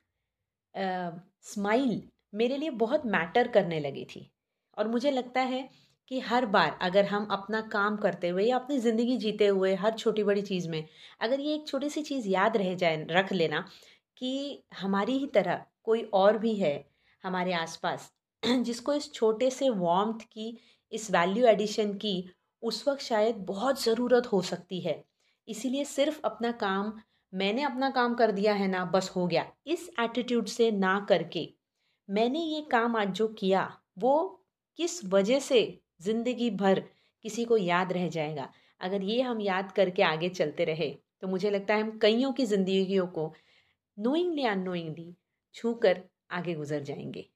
स्माइल 1.45 2.01
मेरे 2.33 2.57
लिए 2.57 2.69
बहुत 2.77 3.05
मैटर 3.07 3.47
करने 3.47 3.79
लगी 3.79 4.05
थी। 4.05 4.29
और 4.77 4.87
मुझे 4.87 5.11
लगता 5.11 5.41
है 5.43 5.67
कि 6.11 6.19
हर 6.19 6.45
बार 6.45 6.77
अगर 6.81 7.05
हम 7.05 7.25
अपना 7.25 7.61
काम 7.61 7.97
करते 7.97 8.29
हुए 8.29 8.43
या 8.45 8.55
अपनी 8.55 8.77
ज़िंदगी 8.79 9.17
जीते 9.17 9.47
हुए 9.47 9.73
हर 9.75 9.93
छोटी 9.93 10.23
बड़ी 10.23 10.41
चीज़ 10.41 10.69
में 10.69 10.87
अगर 11.21 11.39
ये 11.39 11.53
एक 11.55 11.67
छोटी 11.67 11.89
सी 11.89 12.01
चीज़ 12.01 12.27
याद 12.27 12.57
रह 12.57 12.73
जाए, 12.75 13.05
रख 13.09 13.33
लेना 13.33 13.69
कि 14.17 14.63
हमारी 14.79 15.17
ही 15.17 15.27
तरह 15.27 15.65
कोई 15.83 16.03
और 16.13 16.37
भी 16.37 16.55
है 16.55 16.85
हमारे 17.23 17.53
आसपास, 17.53 18.11
जिसको 18.45 18.93
इस 18.93 19.11
छोटे 19.13 19.49
से 19.49 19.69
वार्मथ 19.69 20.21
की, 20.21 20.57
इस 20.91 21.11
वैल्यू 21.11 21.45
एडिशन 21.45 21.93
की 21.93 22.29
उस 22.63 22.87
वक्त 22.87 23.01
शायद 23.01 23.35
बहुत 23.35 23.83
ज़रूरत 23.83 24.27
हो 24.27 24.41
सकती 24.41 24.79
है। 24.79 25.03
इसीलिए 25.47 25.85
सिर्फ़ 25.85 26.19
अपना 26.25 26.51
काम, 26.51 26.93
मैंने 27.33 27.63
अपना 27.63 27.89
काम 27.89 28.15
कर 28.15 28.31
दिया 28.31 28.53
है 28.53 28.67
ना, 28.67 28.85
बस 28.85 29.11
हो 29.15 29.27
गया। 29.27 29.45
इस 29.67 29.89
एटीट्यूड 29.99 30.45
से 30.45 30.71
ना 30.71 31.05
करके 31.09 31.49
मैंने 32.09 32.39
ये 32.39 32.61
काम 32.61 32.95
आज 32.95 33.07
जो 33.07 33.27
किया, 33.27 33.81
वो 33.99 34.43
किस 34.79 35.05
वजह 35.05 35.39
से 35.39 35.81
ज़िंदगी 36.05 36.49
भर 36.53 36.79
किसी 37.25 37.45
को 37.45 37.57
याद 37.57 37.93
रह 37.93 38.07
जाएगा। 38.09 38.49
अगर 38.81 39.03
ये 39.03 39.21
हम 39.21 39.41
याद 39.41 39.71
करके 39.71 40.03
आगे 40.03 40.29
चलते 40.31 40.65
रहे 40.65 40.89
तो 41.21 41.27
मुझे 41.27 41.49
लगता 41.51 41.75
है 41.75 41.81
हम 41.81 41.97
कईयों 41.99 42.31
की 42.33 42.45
ज़िंदगियों 42.45 43.07
को 43.09 43.33
नोइंगली 43.97 44.45
अनोइंगली 44.47 45.13
छू 45.55 45.73
कर 45.83 46.01
आगे 46.31 46.53
गुजर 46.55 46.83
जाएँगे। 46.83 47.29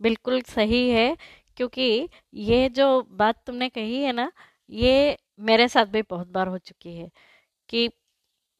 बिल्कुल 0.00 0.40
सही 0.44 0.88
है, 0.90 1.16
क्योंकि 1.56 2.08
ये 2.34 2.68
जो 2.70 2.86
बात 3.12 3.42
तुमने 3.46 3.68
कही 3.68 4.02
है 4.02 4.12
ना, 4.12 4.30
ये 4.70 5.16
मेरे 5.40 5.66
साथ 5.68 5.86
भी 5.86 6.02
बहुत 6.02 6.28
बार 6.28 6.48
हो 6.48 6.58
चुकी 6.58 6.94
है 6.96 7.10
कि 7.68 7.90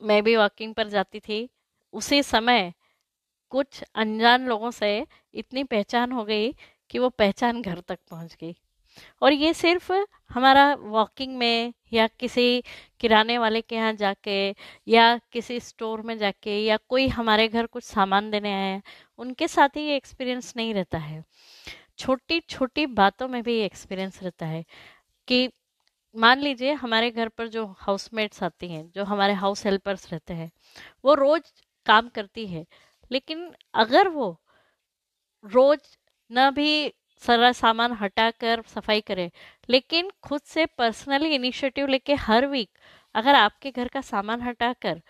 मैं 0.01 0.23
भी 0.25 0.37
वॉकिंग 0.37 0.75
पर 0.75 0.89
जाती 0.89 1.21
थी, 1.21 1.49
उसी 1.95 2.23
समय 2.25 2.73
कुछ 3.53 3.83
अनजान 3.97 4.47
लोगों 4.49 4.71
से 4.73 5.07
इतनी 5.35 5.65
पहचान 5.67 6.13
हो 6.13 6.25
गई 6.25 6.53
कि 6.91 6.99
वो 6.99 7.09
पहचान 7.09 7.63
घर 7.63 7.81
तक 7.81 7.99
पहुँच 8.11 8.37
गई। 8.41 8.55
और 9.23 9.33
ये 9.33 9.53
सिर्फ़ 9.55 9.93
हमारा 10.31 10.75
वॉकिंग 10.75 11.37
में 11.37 11.73
या 11.93 12.07
किसी 12.21 12.63
किराने 13.01 13.39
वाले 13.39 13.61
के 13.61 13.77
यहाँ 13.77 13.93
जाके 13.93 14.55
या 14.89 15.17
किसी 15.33 15.59
स्टोर 15.61 16.03
में 16.03 16.17
जाके 16.19 16.59
या 16.59 16.77
कोई 16.89 17.07
हमारे 17.09 17.49
घर 17.49 17.67
कुछ 17.67 17.85
सामान 17.85 18.31
देने 18.31 18.53
आए 18.55 18.81
उनके 19.19 19.49
साथ 19.49 19.77
ही 19.77 19.83
ये 19.83 19.97
एक्सपीरियंस 19.97 20.53
नहीं 20.57 20.75
रहता 20.75 20.99
है। 20.99 21.25
छोटी 21.99 22.41
छोटी 22.41 22.87
बातों 22.87 23.29
में 23.29 23.43
भी 23.43 23.59
एक्सपीरियंस 23.61 24.23
रहता 24.23 24.47
है 24.47 24.65
कि 25.29 25.49
मान 26.15 26.41
लीजिए 26.41 26.73
हमारे 26.75 27.11
घर 27.11 27.29
पर 27.29 27.49
जो 27.49 27.67
हाउसमेट्स 27.79 28.43
आती 28.43 28.69
हैं, 28.69 28.91
जो 28.95 29.05
हमारे 29.05 29.33
हाउस 29.35 29.65
हेल्पर्स 29.67 30.13
रहते 30.13 30.35
हैं, 30.35 30.51
वो 31.05 31.15
रोज 31.15 31.53
काम 31.87 32.09
करती 32.09 32.47
है, 32.47 32.67
लेकिन 33.11 33.51
अगर 33.75 34.09
वो 34.09 34.37
रोज 35.45 35.81
न 36.31 36.51
भी 36.51 36.93
सारा 37.23 37.51
सामान 37.53 37.93
हटाकर 37.93 38.63
सफ़ाई 38.69 39.01
करे। 39.01 39.31
लेकिन 39.69 40.11
खुद 40.23 40.41
से 40.43 40.67
पर्सनली 40.69 41.35
इनिशिएटिव 41.35 41.87
लेके 41.89 42.15
हर 42.17 42.47
वीक 42.47 42.69
अगर 43.15 43.35
आपके 43.35 43.71
घर 43.71 43.89
का 43.89 44.01
सामान 44.03 44.43
हटाकर 44.43 45.01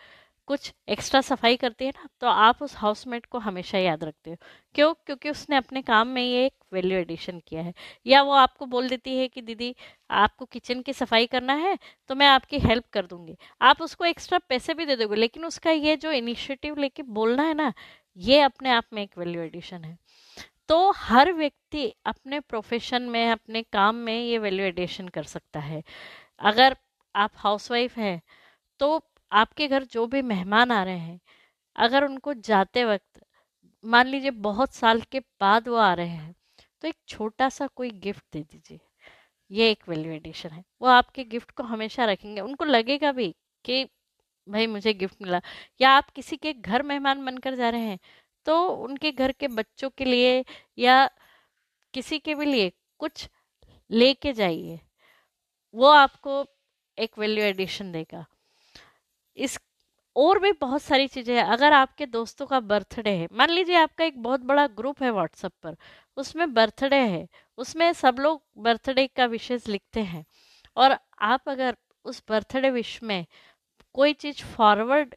कुछ 0.49 0.73
एक्स्ट्रा 0.89 1.21
सफ़ाई 1.21 1.57
करती 1.57 1.85
है 1.85 1.91
ना 1.93 2.09
तो 2.21 2.27
आप 2.27 2.63
उस 2.63 2.75
हाउसमेट 2.77 3.27
को 3.27 3.39
हमेशा 3.39 3.79
याद 3.79 4.05
रखते 4.05 4.31
हो। 4.31 4.37
क्यों? 4.75 4.93
क्योंकि 4.97 5.31
उसने 5.31 5.57
अपने 5.57 5.83
काम 5.83 6.09
में 6.09 6.23
ये 6.23 6.45
एक 6.47 6.55
वैल्यू 6.73 6.99
एडिशन 6.99 7.41
किया 7.49 7.63
है। 7.63 7.73
या 8.07 8.23
वो 8.23 8.33
आपको 8.35 8.67
बोल 8.67 8.89
देती 8.89 9.17
है 9.19 9.29
कि, 9.29 9.43
दीदी, 9.43 9.75
आपको 10.13 10.45
किचन 10.47 10.83
की 10.83 10.93
सफ़ाई 10.93 11.27
करना 11.29 11.55
है 11.57 11.79
तो 12.11 12.15
मैं 12.15 12.27
आपकी 12.29 12.59
हेल्प 12.61 12.85
कर 12.93 13.07
दूँगी। 13.07 13.37
आप 13.63 13.83
उसको 13.83 14.05
एक्स्ट्रा 14.07 14.39
पैसे 14.49 14.75
भी 14.75 14.87
दे 14.87 14.97
दोगे, 14.97 15.17
लेकिन 15.17 15.45
उसका 15.45 15.71
ये 15.71 15.97
जो 15.97 16.13
इनिशिएटिव 16.13 16.79
लेके 16.79 17.03
बोलना 17.05 17.43
है 17.45 17.55
ना, 17.55 17.73
ये 18.17 18.41
अपने 18.43 18.71
आप 18.71 18.85
में 18.93 19.03
एक 19.03 19.19
वैल्यू 19.19 19.43
एडिशन 19.43 19.85
है। 19.85 19.99
तो 20.71 20.91
हर 20.93 21.33
व्यक्ति 21.33 21.87
अपने 22.07 22.39
प्रोफेशन 22.41 23.03
में, 23.03 23.31
अपने 23.31 23.63
काम 23.63 23.95
में 23.97 24.15
ये 24.15 24.39
वैल्यू 24.39 24.67
एडिशन 24.67 25.09
कर 25.09 25.23
सकता 25.25 25.61
है। 25.61 25.83
अगर 26.41 26.77
आप 27.15 27.33
हाउसवाइफ 27.37 27.97
हैं 27.99 28.21
तो 28.81 29.01
आपके 29.33 29.69
घर 29.69 29.85
जो 29.85 30.07
भी 30.07 30.23
मेहमान 30.23 30.73
आ 30.73 30.83
रहे 30.85 30.99
हैं, 30.99 31.21
अगर 31.77 32.05
उनको 32.05 32.35
जाते 32.35 32.85
वक्त, 32.85 33.23
मान 33.85 34.07
लीजिए 34.07 34.31
बहुत 34.33 34.75
साल 34.75 35.01
के 35.03 35.21
बाद 35.41 35.69
वो 35.69 35.77
आ 35.77 35.93
रहे 35.95 36.09
हैं 36.09 36.35
तो 36.83 36.89
एक 36.89 36.97
छोटा 37.09 37.49
सा 37.49 37.67
कोई 37.69 37.91
गिफ्ट 38.01 38.25
दे 38.33 38.43
दीजिए। 38.43 38.81
ये 39.51 39.71
एक 39.73 39.89
वैल्यू 39.89 40.13
एडिशन 40.13 40.51
है। 40.51 40.65
वो 40.83 40.89
आपके 40.89 41.25
गिफ्ट 41.27 41.51
को 41.53 41.63
हमेशा 41.65 42.05
रखेंगे। 42.07 42.41
उनको 42.41 42.65
लगेगा 42.65 43.13
भी 43.13 43.35
कि, 43.65 43.85
भाई, 44.47 44.67
मुझे 44.67 44.95
गिफ्ट 44.95 45.17
मिला। 45.23 45.41
या 45.81 45.91
आप 45.91 46.11
किसी 46.11 46.37
के 46.37 46.53
घर 46.55 46.83
मेहमान 46.85 47.25
बनकर 47.27 47.55
जा 47.57 47.71
रहे 47.71 47.83
हैं 47.83 47.99
तो 48.47 48.69
उनके 48.69 49.13
घर 49.13 49.33
के 49.33 49.49
बच्चों 49.49 49.91
के 49.91 50.05
लिए 50.05 50.45
या 50.79 51.11
किसी 51.95 52.19
के 52.19 52.35
भी 52.35 52.47
लिए 52.47 52.73
कुछ 52.99 53.29
लेके 53.91 54.33
जाइए। 54.33 54.81
वो 55.75 55.89
आपको 55.89 56.45
एक 56.99 57.19
वैल्यू 57.19 57.45
एडिशन 57.45 57.93
देगा। 57.93 58.27
इस 59.37 59.59
और 60.17 60.39
भी 60.39 60.53
बहुत 60.53 60.83
सारी 60.83 61.07
चीज़ें 61.07 61.37
हैं। 61.37 61.45
अगर 61.45 61.73
आपके 61.73 62.07
दोस्तों 62.07 62.47
का 62.47 62.61
बर्थडे 62.61 63.11
है, 63.11 63.29
मान 63.33 63.51
लीजिए 63.51 63.77
आपका 63.77 64.05
एक 64.05 64.23
बहुत 64.23 64.41
बड़ा 64.41 64.67
ग्रुप 64.67 65.03
है 65.03 65.11
व्हाट्सएप 65.11 65.53
पर, 65.63 65.77
उसमें 66.17 66.55
बर्थडे 66.55 66.97
है, 66.97 67.29
उसमें 67.59 67.93
सब 67.93 68.17
लोग 68.19 68.43
बर्थडे 68.59 69.07
का 69.07 69.27
विशेष 69.27 69.67
लिखते 69.69 70.01
हैं। 70.01 70.25
और 70.77 70.97
आप 71.19 71.49
अगर 71.49 71.77
उस 72.05 72.23
बर्थडे 72.29 72.71
विश 72.71 73.03
में 73.03 73.27
कोई 73.95 74.13
चीज़ 74.13 74.43
फॉरवर्ड 74.45 75.15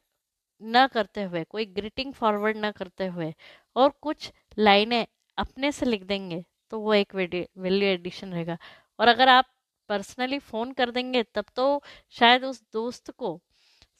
न 0.66 0.86
करते 0.88 1.24
हुए, 1.24 1.44
कोई 1.46 1.66
ग्रीटिंग 1.68 2.14
फॉरवर्ड 2.14 2.58
न 2.58 2.72
करते 2.72 3.06
हुए 3.08 3.34
और 3.76 3.94
कुछ 4.02 4.32
लाइनें 4.60 5.06
अपने 5.38 5.72
से 5.72 5.86
लिख 5.86 6.04
देंगे 6.06 6.44
तो 6.72 6.80
वो 6.80 6.94
एक 6.94 7.16
वैल्यू 7.16 7.88
एडिशन 7.88 8.34
रहेगा। 8.34 8.58
और 9.00 9.08
अगर 9.08 9.30
आप 9.30 9.46
पर्सनली 9.90 10.40
फ़ोन 10.42 10.72
कर 10.74 10.92
देंगे, 10.92 11.24
तब 11.26 11.46
तो 11.56 11.82
शायद 12.14 12.44
उस 12.46 12.62
दोस्त 12.74 13.12
को 13.12 13.40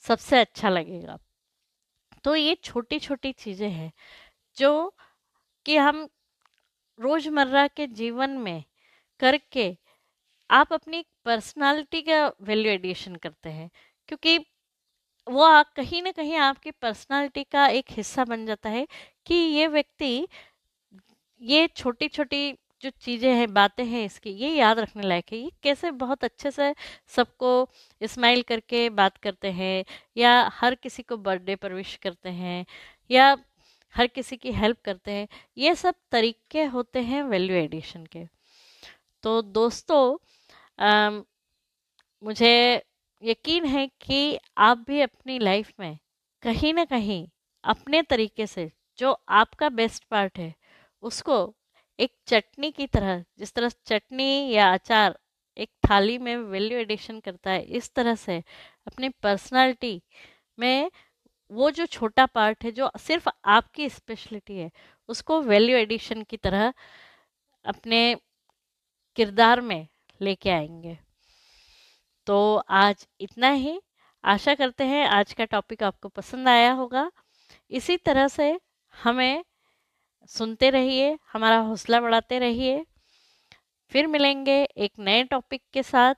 सबसे 0.04 0.40
अच्छा 0.40 0.68
लगेगा। 0.70 1.18
तो 2.24 2.34
ये 2.36 2.54
छोटी 2.64 2.98
छोटी 2.98 3.32
चीज़ें 3.34 3.68
हैं, 3.70 3.92
जो 4.56 4.94
कि 5.66 5.76
हम 5.78 6.08
रोज़मर्रा 6.98 7.66
के 7.68 7.86
जीवन 7.88 8.30
में 8.38 8.64
करके 9.20 9.76
आप 10.50 10.72
अपनी 10.72 11.04
पर्सनालिटी 11.24 12.02
का 12.02 12.26
वैल्यू 12.42 12.72
एडिशन 12.72 13.16
करते 13.16 13.50
हैं, 13.50 13.70
क्योंकि 14.08 14.38
वो 15.26 15.46
कहीं 15.76 16.02
ना 16.02 16.10
कहीं 16.12 16.36
आपकी 16.38 16.70
पर्सनालिटी 16.72 17.44
का 17.44 17.66
एक 17.68 17.86
हिस्सा 17.90 18.24
बन 18.24 18.44
जाता 18.46 18.68
है 18.70 18.86
कि 19.26 19.34
ये 19.34 19.66
व्यक्ति 19.68 20.26
ये 21.40 21.66
छोटी 21.76 22.08
छोटी 22.08 22.52
जो 22.82 22.90
चीज़ें 23.02 23.32
हैं 23.32 23.52
बातें 23.54 23.84
हैं 23.84 24.04
इसकी 24.06 24.30
ये 24.32 24.48
याद 24.50 24.78
रखने 24.78 25.02
लायक 25.02 25.32
है। 25.32 25.38
ये 25.38 25.50
कैसे 25.62 25.90
बहुत 25.92 26.24
अच्छे 26.24 26.50
से 26.50 26.74
सबको 27.16 27.50
स्माइल 28.00 28.42
करके 28.42 28.88
बात 28.92 29.16
करते 29.18 29.50
हैं 29.52 29.84
या 30.16 30.32
हर 30.54 30.74
किसी 30.74 31.02
को 31.02 31.16
बर्थडे 31.18 31.56
पर 31.56 31.72
विश 31.74 31.96
करते 32.02 32.28
हैं 32.30 32.64
या 33.10 33.36
हर 33.94 34.06
किसी 34.08 34.36
की 34.36 34.52
हेल्प 34.52 34.78
करते 34.84 35.10
हैं 35.12 35.28
ये 35.58 35.74
सब 35.74 35.94
तरीके 36.12 36.64
होते 36.66 37.00
हैं 37.02 37.22
वैल्यू 37.24 37.56
एडिशन 37.56 38.06
के। 38.06 38.24
तो 39.24 39.40
दोस्तों 39.42 40.16
आ, 40.78 41.10
मुझे 42.22 42.82
यकीन 43.22 43.64
है 43.64 43.86
कि 44.00 44.38
आप 44.58 44.78
भी 44.78 45.00
अपनी 45.00 45.38
लाइफ 45.38 45.72
में 45.80 45.98
कहीं 46.42 46.74
ना 46.74 46.84
कहीं 46.84 47.26
अपने 47.64 48.02
तरीके 48.02 48.46
से 48.46 48.70
जो 48.98 49.12
आपका 49.28 49.68
बेस्ट 49.68 50.04
पार्ट 50.04 50.38
है, 50.38 50.54
उसको 51.02 51.54
एक 51.98 52.12
चटनी 52.26 52.70
की 52.70 52.86
तरह, 52.86 53.24
जिस 53.38 53.52
तरह 53.54 53.68
चटनी 53.86 54.50
या 54.50 54.72
अचार 54.74 55.18
एक 55.56 55.70
थाली 55.90 56.18
में 56.18 56.36
वैल्यू 56.36 56.78
एडिशन 56.78 57.20
करता 57.20 57.50
है, 57.50 57.62
इस 57.62 57.92
तरह 57.94 58.14
से 58.14 58.42
अपनी 58.86 59.08
पर्सनालिटी 59.08 60.02
में 60.58 60.90
वो 61.50 61.70
जो 61.70 61.86
छोटा 61.86 62.26
पार्ट 62.26 62.64
है, 62.64 62.72
जो 62.72 62.90
सिर्फ़ 63.00 63.28
आपकी 63.44 63.88
स्पेशलिटी 63.88 64.58
है, 64.58 64.70
उसको 65.08 65.40
वैल्यू 65.42 65.76
एडिशन 65.76 66.22
की 66.22 66.36
तरह 66.36 66.72
अपने 67.64 68.16
किरदार 69.16 69.60
में 69.60 69.86
लेके 70.20 70.50
आएँगे। 70.50 70.98
तो 72.26 72.56
आज 72.56 73.06
इतना 73.20 73.50
ही। 73.50 73.80
आशा 74.24 74.54
करते 74.54 74.84
हैं 74.84 75.06
आज 75.08 75.32
का 75.32 75.44
टॉपिक 75.44 75.82
आपको 75.82 76.08
पसंद 76.08 76.48
आया 76.48 76.72
होगा। 76.72 77.10
इसी 77.70 77.96
तरह 77.98 78.28
से 78.28 78.58
हमें 78.94 79.44
सुनते 80.30 80.70
रहिए, 80.70 81.16
हमारा 81.32 81.58
हौसला 81.58 82.00
बढ़ाते 82.00 82.38
रहिए। 82.38 82.84
फिर 83.92 84.06
मिलेंगे 84.06 84.62
एक 84.62 84.92
नए 84.98 85.24
टॉपिक 85.24 85.62
के 85.72 85.82
साथ 85.82 86.14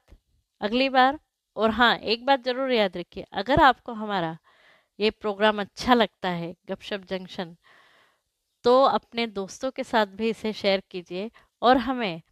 अगली 0.61 0.89
बार। 0.89 1.19
और 1.57 1.71
हाँ 1.71 1.97
एक 1.97 2.25
बात 2.27 2.45
ज़रूर 2.45 2.73
याद 2.73 2.97
रखिए, 2.97 3.25
अगर 3.33 3.61
आपको 3.63 3.93
हमारा 3.95 4.37
ये 4.99 5.11
प्रोग्राम 5.13 5.61
अच्छा 5.61 5.95
लगता 5.95 6.29
है, 6.31 6.55
गपशप 6.69 7.05
जंक्शन 7.09 7.57
तो 8.65 8.83
अपने 8.85 9.27
दोस्तों 9.29 9.71
के 9.71 9.85
साथ 9.85 10.07
भी 10.17 10.29
इसे 10.31 10.53
शेयर 10.53 10.83
कीजिए। 10.91 11.31
और 11.63 11.77
हमें 11.79 12.23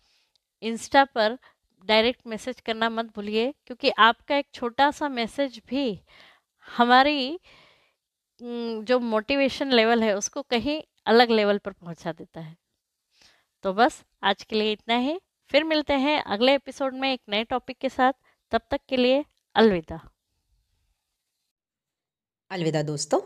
इंस्टा 0.62 1.04
पर 1.06 1.38
डायरेक्ट 1.84 2.26
मैसेज 2.26 2.60
करना 2.60 2.88
मत 2.90 3.06
भूलिए, 3.06 3.52
क्योंकि 3.66 3.90
आपका 3.90 4.36
एक 4.36 4.46
छोटा 4.54 4.90
सा 4.90 5.08
मैसेज 5.08 5.60
भी 5.68 6.00
हमारी 6.66 7.40
जो 8.42 8.98
मोटिवेशन 8.98 9.72
लेवल 9.72 10.02
है, 10.02 10.16
उसको 10.16 10.42
कहीं 10.42 10.82
अलग 11.06 11.30
लेवल 11.30 11.58
पर 11.58 11.72
पहुँचा 11.72 12.12
देता 12.12 12.40
है। 12.40 12.56
तो 13.62 13.72
बस, 13.72 14.04
आज 14.22 14.42
के 14.42 14.56
लिए 14.56 14.72
इतना 14.72 14.96
ही। 14.96 15.20
फिर 15.50 15.64
मिलते 15.64 15.92
हैं 15.92 16.22
अगले 16.22 16.54
एपिसोड 16.54 16.94
में 16.94 17.12
एक 17.12 17.20
नए 17.28 17.44
टॉपिक 17.44 17.78
के 17.78 17.88
साथ। 17.88 18.12
तब 18.50 18.60
तक 18.70 18.80
के 18.88 18.96
लिए 18.96 19.24
अलविदा। 19.54 20.00
अलविदा 22.50 22.82
दोस्तों। 22.82 23.20